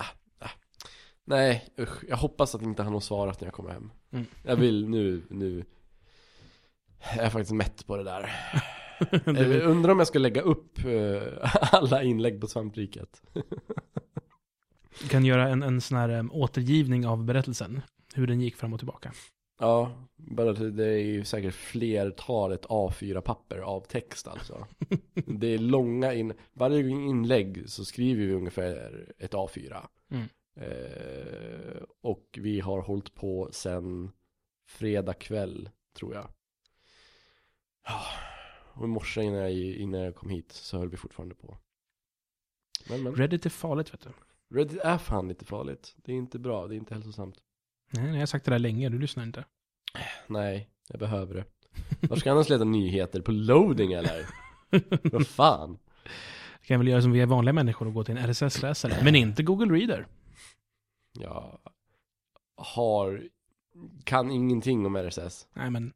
ah. 0.00 0.06
Nej, 1.24 1.68
usch. 1.78 2.04
Jag 2.08 2.16
hoppas 2.16 2.54
att 2.54 2.62
inte 2.62 2.82
han 2.82 2.92
har 2.92 3.00
svarat 3.00 3.40
när 3.40 3.46
jag 3.46 3.54
kommer 3.54 3.70
hem. 3.70 3.90
Mm. 4.12 4.26
Jag 4.42 4.56
vill 4.56 4.88
nu, 4.88 5.22
nu. 5.30 5.64
Jag 7.16 7.24
är 7.24 7.30
faktiskt 7.30 7.52
mätt 7.52 7.86
på 7.86 7.96
det 7.96 8.04
där. 8.04 8.30
Jag 9.24 9.34
du, 9.34 9.60
undrar 9.60 9.92
om 9.92 9.98
jag 9.98 10.08
ska 10.08 10.18
lägga 10.18 10.40
upp 10.40 10.84
eh, 10.84 11.22
alla 11.74 12.02
inlägg 12.02 12.40
på 12.40 12.46
svampriket. 12.46 13.22
kan 15.10 15.24
göra 15.24 15.48
en, 15.48 15.62
en 15.62 15.80
sån 15.80 15.98
här 15.98 16.28
återgivning 16.32 17.06
av 17.06 17.24
berättelsen. 17.24 17.82
Hur 18.14 18.26
den 18.26 18.40
gick 18.40 18.56
fram 18.56 18.72
och 18.72 18.80
tillbaka. 18.80 19.12
Ja, 19.60 19.92
bara 20.16 20.52
det 20.52 20.86
är 20.86 20.98
ju 20.98 21.24
säkert 21.24 21.54
flertalet 21.54 22.66
A4-papper 22.66 23.58
av 23.58 23.80
text 23.80 24.28
alltså. 24.28 24.66
Det 25.26 25.46
är 25.46 25.58
långa 25.58 26.14
in, 26.14 26.32
varje 26.52 26.88
inlägg 26.88 27.62
så 27.66 27.84
skriver 27.84 28.26
vi 28.26 28.32
ungefär 28.32 29.12
ett 29.18 29.32
A4. 29.32 29.86
Mm. 30.10 30.28
Eh, 30.54 31.82
och 32.00 32.38
vi 32.42 32.60
har 32.60 32.82
hållit 32.82 33.14
på 33.14 33.48
sen 33.52 34.12
fredag 34.66 35.14
kväll, 35.14 35.70
tror 35.94 36.14
jag. 36.14 36.28
Ja, 37.86 38.02
och 38.72 38.84
i 38.84 38.88
morse 38.88 39.22
innan 39.22 39.40
jag, 39.40 39.52
innan 39.52 40.00
jag 40.00 40.14
kom 40.14 40.30
hit 40.30 40.52
så 40.52 40.78
höll 40.78 40.88
vi 40.88 40.96
fortfarande 40.96 41.34
på. 41.34 41.56
Men, 42.88 43.02
men. 43.02 43.14
Reddit 43.14 43.46
är 43.46 43.50
farligt 43.50 43.94
vet 43.94 44.00
du. 44.00 44.10
Reddit 44.58 44.80
är 44.80 44.98
fan 44.98 45.28
lite 45.28 45.44
farligt. 45.44 45.94
Det 45.96 46.12
är 46.12 46.16
inte 46.16 46.38
bra, 46.38 46.66
det 46.66 46.74
är 46.74 46.76
inte 46.76 46.94
hälsosamt. 46.94 47.36
Nej, 47.90 48.12
jag 48.12 48.18
har 48.18 48.26
sagt 48.26 48.44
det 48.44 48.50
där 48.50 48.58
länge, 48.58 48.88
du 48.88 48.98
lyssnar 48.98 49.22
inte. 49.24 49.44
Nej, 50.26 50.68
jag 50.88 51.00
behöver 51.00 51.34
det. 51.34 51.44
Var 52.08 52.16
ska 52.16 52.28
jag 52.28 52.34
annars 52.34 52.48
leta 52.48 52.64
nyheter? 52.64 53.20
På 53.20 53.32
loading 53.32 53.92
eller? 53.92 54.26
Vad 55.12 55.26
fan? 55.26 55.78
Det 56.60 56.66
kan 56.66 56.80
väl 56.80 56.88
göra 56.88 57.02
som 57.02 57.12
vi 57.12 57.20
är 57.20 57.26
vanliga 57.26 57.52
människor 57.52 57.86
och 57.86 57.94
gå 57.94 58.04
till 58.04 58.16
en 58.16 58.32
RSS-läsare. 58.32 59.04
Men 59.04 59.14
inte 59.14 59.42
Google 59.42 59.74
Reader. 59.78 60.06
Jag 61.12 61.58
har, 62.56 63.28
kan 64.04 64.30
ingenting 64.30 64.86
om 64.86 64.96
RSS. 64.96 65.46
Nej, 65.52 65.70
men 65.70 65.92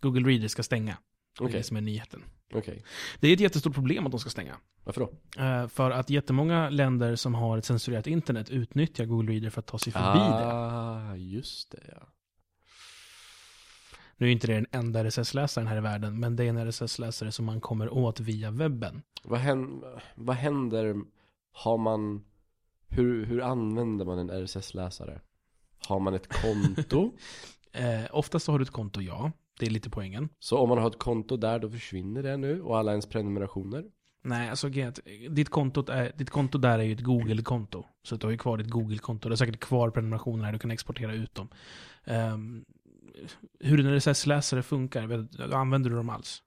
Google 0.00 0.28
Reader 0.28 0.48
ska 0.48 0.62
stänga. 0.62 0.96
Det 1.38 1.44
är 1.44 1.48
Okej, 1.48 1.56
det 1.58 1.62
som 1.62 1.76
är 1.76 1.80
nyheten. 1.80 2.24
okej. 2.54 2.82
Det 3.20 3.28
är 3.28 3.32
ett 3.32 3.40
jättestort 3.40 3.74
problem 3.74 4.06
att 4.06 4.12
de 4.12 4.20
ska 4.20 4.30
stänga. 4.30 4.56
Varför 4.84 5.00
då? 5.00 5.42
Eh, 5.42 5.68
för 5.68 5.90
att 5.90 6.10
jättemånga 6.10 6.70
länder 6.70 7.16
som 7.16 7.34
har 7.34 7.58
ett 7.58 7.64
censurerat 7.64 8.06
internet 8.06 8.50
utnyttjar 8.50 9.04
Google 9.04 9.32
Reader 9.32 9.50
för 9.50 9.60
att 9.60 9.66
ta 9.66 9.78
sig 9.78 9.92
förbi 9.92 10.18
det. 10.18 10.46
Ah, 10.46 11.16
just 11.16 11.70
det 11.72 11.80
ja. 11.88 12.08
Nu 14.16 14.26
är 14.26 14.30
inte 14.30 14.46
det 14.46 14.54
den 14.54 14.66
enda 14.72 15.04
RSS-läsaren 15.04 15.66
här 15.66 15.76
i 15.76 15.80
världen, 15.80 16.20
men 16.20 16.36
det 16.36 16.44
är 16.44 16.48
en 16.48 16.58
RSS-läsare 16.70 17.32
som 17.32 17.44
man 17.44 17.60
kommer 17.60 17.88
åt 17.94 18.20
via 18.20 18.50
webben. 18.50 19.02
Vad 19.22 19.40
händer, 19.40 20.02
vad 20.14 20.36
händer, 20.36 20.96
har 21.52 21.78
man, 21.78 22.24
hur, 22.96 23.26
hur 23.26 23.42
använder 23.42 24.04
man 24.04 24.18
en 24.18 24.30
RSS-läsare? 24.46 25.20
Har 25.88 26.00
man 26.00 26.14
ett 26.14 26.42
konto? 26.42 27.12
Eh, 27.72 28.04
oftast 28.10 28.46
så 28.46 28.52
har 28.52 28.58
du 28.58 28.62
ett 28.62 28.70
konto, 28.70 29.00
ja. 29.00 29.32
Det 29.58 29.66
är 29.66 29.70
lite 29.70 29.90
poängen. 29.90 30.28
Så 30.38 30.58
om 30.58 30.68
man 30.68 30.78
har 30.78 30.88
ett 30.88 30.98
konto 30.98 31.36
där, 31.36 31.58
då 31.58 31.70
försvinner 31.70 32.22
det 32.22 32.36
nu 32.36 32.62
och 32.62 32.78
alla 32.78 32.90
ens 32.90 33.06
prenumerationer? 33.06 33.84
Nej, 34.22 34.50
alltså 34.50 34.66
att 34.66 35.00
ditt, 35.30 35.48
kontot 35.48 35.88
är, 35.88 36.12
ditt 36.16 36.30
konto 36.30 36.58
där 36.58 36.78
är 36.78 36.82
ju 36.82 36.92
ett 36.92 37.00
Google-konto. 37.00 37.84
Så 38.02 38.16
du 38.16 38.26
har 38.26 38.30
ju 38.30 38.38
kvar 38.38 38.56
ditt 38.58 38.70
Google-konto. 38.70 39.28
Du 39.28 39.32
har 39.32 39.36
säkert 39.36 39.60
kvar 39.60 39.90
prenumerationer 39.90 40.44
här, 40.44 40.52
du 40.52 40.58
kan 40.58 40.70
exportera 40.70 41.14
ut 41.14 41.34
dem. 41.34 41.48
Ehm, 42.04 42.64
hur 43.60 43.80
en 43.80 43.98
RSS-läsare 43.98 44.62
funkar, 44.62 45.02
använder 45.52 45.90
du 45.90 45.96
dem 45.96 46.10
alls? 46.10 46.42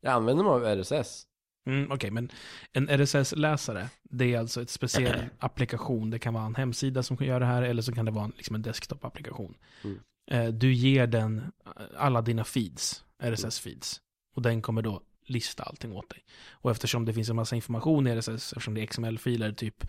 Jag 0.00 0.12
använder 0.12 0.44
mig 0.44 0.52
av 0.52 0.64
RSS. 0.64 1.26
Mm, 1.66 1.90
Okej, 1.92 2.10
men 2.10 2.30
en 2.72 2.88
RSS-läsare, 2.88 3.88
det 4.02 4.34
är 4.34 4.38
alltså 4.38 4.62
ett 4.62 4.70
speciell 4.70 5.24
applikation. 5.38 6.10
Det 6.10 6.18
kan 6.18 6.34
vara 6.34 6.46
en 6.46 6.54
hemsida 6.54 7.02
som 7.02 7.16
kan 7.16 7.26
göra 7.26 7.38
det 7.38 7.46
här, 7.46 7.62
eller 7.62 7.82
så 7.82 7.92
kan 7.92 8.04
det 8.04 8.10
vara 8.10 8.24
en, 8.24 8.32
liksom 8.36 8.54
en 8.56 8.62
desktop-applikation. 8.62 9.54
Mm. 9.84 9.98
Eh, 10.30 10.48
Du 10.54 10.72
ger 10.72 11.06
den 11.06 11.52
alla 11.96 12.22
dina 12.22 12.44
feeds, 12.44 13.04
RSS-feeds. 13.22 14.00
Och 14.36 14.42
den 14.42 14.62
kommer 14.62 14.82
då 14.82 15.00
lista 15.26 15.62
allting 15.62 15.92
åt 15.92 16.10
dig. 16.10 16.24
Och 16.50 16.70
eftersom 16.70 17.04
det 17.04 17.12
finns 17.12 17.30
en 17.30 17.36
massa 17.36 17.56
information 17.56 18.06
i 18.06 18.10
RSS, 18.10 18.52
eftersom 18.52 18.74
det 18.74 18.80
är 18.82 18.86
XML-filer, 18.86 19.52
typ 19.52 19.86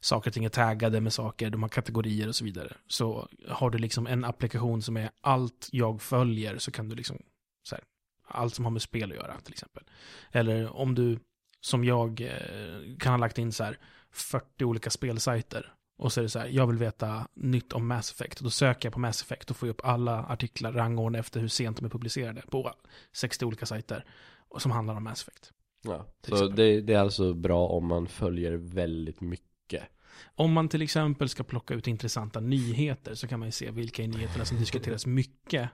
saker 0.00 0.30
och 0.30 0.34
ting 0.34 0.44
är 0.44 0.48
taggade 0.48 1.00
med 1.00 1.12
saker, 1.12 1.50
de 1.50 1.62
har 1.62 1.68
kategorier 1.68 2.28
och 2.28 2.34
så 2.36 2.44
vidare. 2.44 2.72
Så 2.86 3.28
har 3.48 3.70
du 3.70 3.78
liksom 3.78 4.06
en 4.06 4.24
applikation 4.24 4.82
som 4.82 4.96
är 4.96 5.10
allt 5.20 5.68
jag 5.72 6.02
följer, 6.02 6.58
så 6.58 6.70
kan 6.70 6.88
du 6.88 6.96
liksom, 6.96 7.22
så 7.68 7.74
här, 7.74 7.84
allt 8.24 8.54
som 8.54 8.64
har 8.64 8.72
med 8.72 8.82
spel 8.82 9.10
att 9.10 9.16
göra 9.16 9.40
till 9.40 9.52
exempel. 9.52 9.84
Eller 10.32 10.76
om 10.76 10.94
du, 10.94 11.18
som 11.60 11.84
jag, 11.84 12.20
eh, 12.20 12.96
kan 12.98 13.12
ha 13.12 13.16
lagt 13.16 13.38
in 13.38 13.52
så 13.52 13.64
här 13.64 13.78
40 14.10 14.64
olika 14.64 14.90
spelsajter. 14.90 15.72
Och 15.96 16.12
så 16.12 16.20
är 16.20 16.22
det 16.22 16.28
så 16.28 16.38
här, 16.38 16.46
jag 16.46 16.66
vill 16.66 16.78
veta 16.78 17.28
nytt 17.34 17.72
om 17.72 17.86
Mass 17.86 18.10
Effect. 18.10 18.40
Då 18.40 18.50
söker 18.50 18.86
jag 18.86 18.92
på 18.92 19.00
Mass 19.00 19.22
Effect 19.22 19.50
och 19.50 19.56
får 19.56 19.66
upp 19.66 19.80
alla 19.84 20.24
artiklar 20.24 20.72
rangordnade 20.72 21.20
efter 21.20 21.40
hur 21.40 21.48
sent 21.48 21.76
de 21.76 21.84
är 21.84 21.90
publicerade 21.90 22.42
på 22.50 22.72
60 23.12 23.44
olika 23.44 23.66
sajter. 23.66 24.04
Som 24.58 24.70
handlar 24.70 24.94
om 24.94 25.04
Mass 25.04 25.22
Effect. 25.22 25.52
Ja. 25.82 26.06
Så 26.28 26.48
det, 26.48 26.80
det 26.80 26.94
är 26.94 26.98
alltså 26.98 27.34
bra 27.34 27.68
om 27.68 27.86
man 27.86 28.06
följer 28.06 28.52
väldigt 28.52 29.20
mycket. 29.20 29.82
Om 30.34 30.52
man 30.52 30.68
till 30.68 30.82
exempel 30.82 31.28
ska 31.28 31.44
plocka 31.44 31.74
ut 31.74 31.86
intressanta 31.86 32.40
nyheter 32.40 33.14
så 33.14 33.28
kan 33.28 33.38
man 33.38 33.48
ju 33.48 33.52
se 33.52 33.70
vilka 33.70 34.02
är 34.02 34.08
nyheterna 34.08 34.44
som 34.44 34.58
diskuteras 34.58 35.06
mycket. 35.06 35.70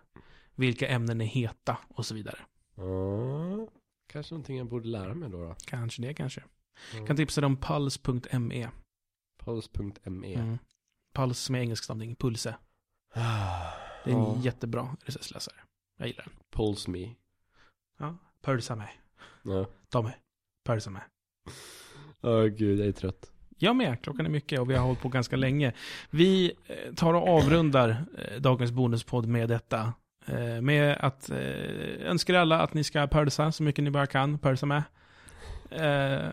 Vilka 0.55 0.89
ämnen 0.89 1.21
är 1.21 1.25
heta 1.25 1.79
och 1.89 2.07
så 2.07 2.15
vidare. 2.15 2.39
Ja, 2.75 3.69
kanske 4.07 4.35
någonting 4.35 4.59
jag 4.59 4.67
borde 4.67 4.89
lära 4.89 5.15
mig 5.15 5.31
då. 5.31 5.43
då. 5.45 5.57
Kanske 5.67 6.03
det 6.03 6.15
kanske. 6.15 6.43
Mm. 6.95 7.07
Kan 7.07 7.17
tipsa 7.17 7.41
dig 7.41 7.47
om 7.47 7.57
puls.me. 7.57 8.69
Puls.me 9.45 10.35
Mm. 10.35 10.59
Puls 11.15 11.51
med 11.51 11.61
engelskstavning, 11.63 12.17
Pulse. 12.17 12.57
Det 14.05 14.11
är 14.11 14.15
en 14.15 14.19
Ja. 14.19 14.39
jättebra 14.43 14.97
RSS-läsare. 15.07 15.55
Jag 15.99 16.09
gillar 16.09 16.25
den. 16.25 16.33
Pulse 16.51 16.91
me. 16.91 17.15
Ja, 17.99 18.17
pulsa 18.43 18.77
mig. 18.77 19.01
Ja. 19.43 19.67
Ta 19.89 20.03
mig. 20.03 20.17
Pulsa 20.67 20.91
mig. 20.91 21.03
Åh 22.23 22.45
gud, 22.45 22.81
jag 22.81 22.89
är 22.89 22.93
trött. 22.93 23.33
Jag 23.59 23.77
med, 23.77 24.03
klockan 24.03 24.27
är 24.27 24.31
mycket 24.31 24.61
och 24.61 24.71
vi 24.71 24.75
har 24.77 24.87
hållit 24.87 25.01
på 25.01 25.09
ganska 25.09 25.37
länge. 25.37 25.73
Vi 26.11 26.53
eh, 26.67 26.95
tar 26.95 27.15
och 27.15 27.29
avrundar 27.29 28.05
eh, 28.19 28.41
dagens 28.41 28.73
bonuspodd 28.73 29.27
med 29.27 29.49
detta. 29.49 29.93
Eh, 30.27 30.61
med 30.61 30.97
att 31.01 31.31
eh, 31.31 31.37
önska 32.11 32.33
er 32.33 32.37
alla 32.37 32.61
att 32.61 32.75
ni 32.75 32.85
ska 32.85 33.07
pölsa 33.07 33.53
så 33.53 33.63
mycket 33.63 33.85
ni 33.85 33.91
bara 33.91 34.07
kan, 34.07 34.39
Pölsa 34.39 34.67
med. 34.67 34.83
Eh, 35.71 36.29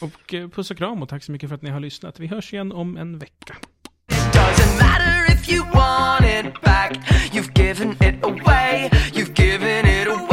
Och 0.00 0.34
eh, 0.34 0.48
puss 0.48 0.70
och 0.70 0.76
kram 0.78 1.02
och 1.02 1.08
tack 1.08 1.22
så 1.24 1.32
mycket 1.32 1.48
för 1.48 1.56
att 1.56 1.62
ni 1.62 1.70
har 1.70 1.80
lyssnat. 1.80 2.20
Vi 2.20 2.26
hörs 2.26 2.52
igen 2.52 2.72
om 2.72 2.96
en 2.96 3.18
vecka. 3.18 3.56
Doesn't 4.08 4.82
matter 4.82 5.32
if 5.34 5.52
you 5.52 5.64
want 5.74 6.24
it 6.24 6.60
back. 6.62 6.92
You've 7.32 7.52
given 7.62 7.90
it 7.90 8.24
away. 8.24 8.88
You've 9.12 9.42
given 9.42 9.86
it 9.86 10.08
away. 10.08 10.29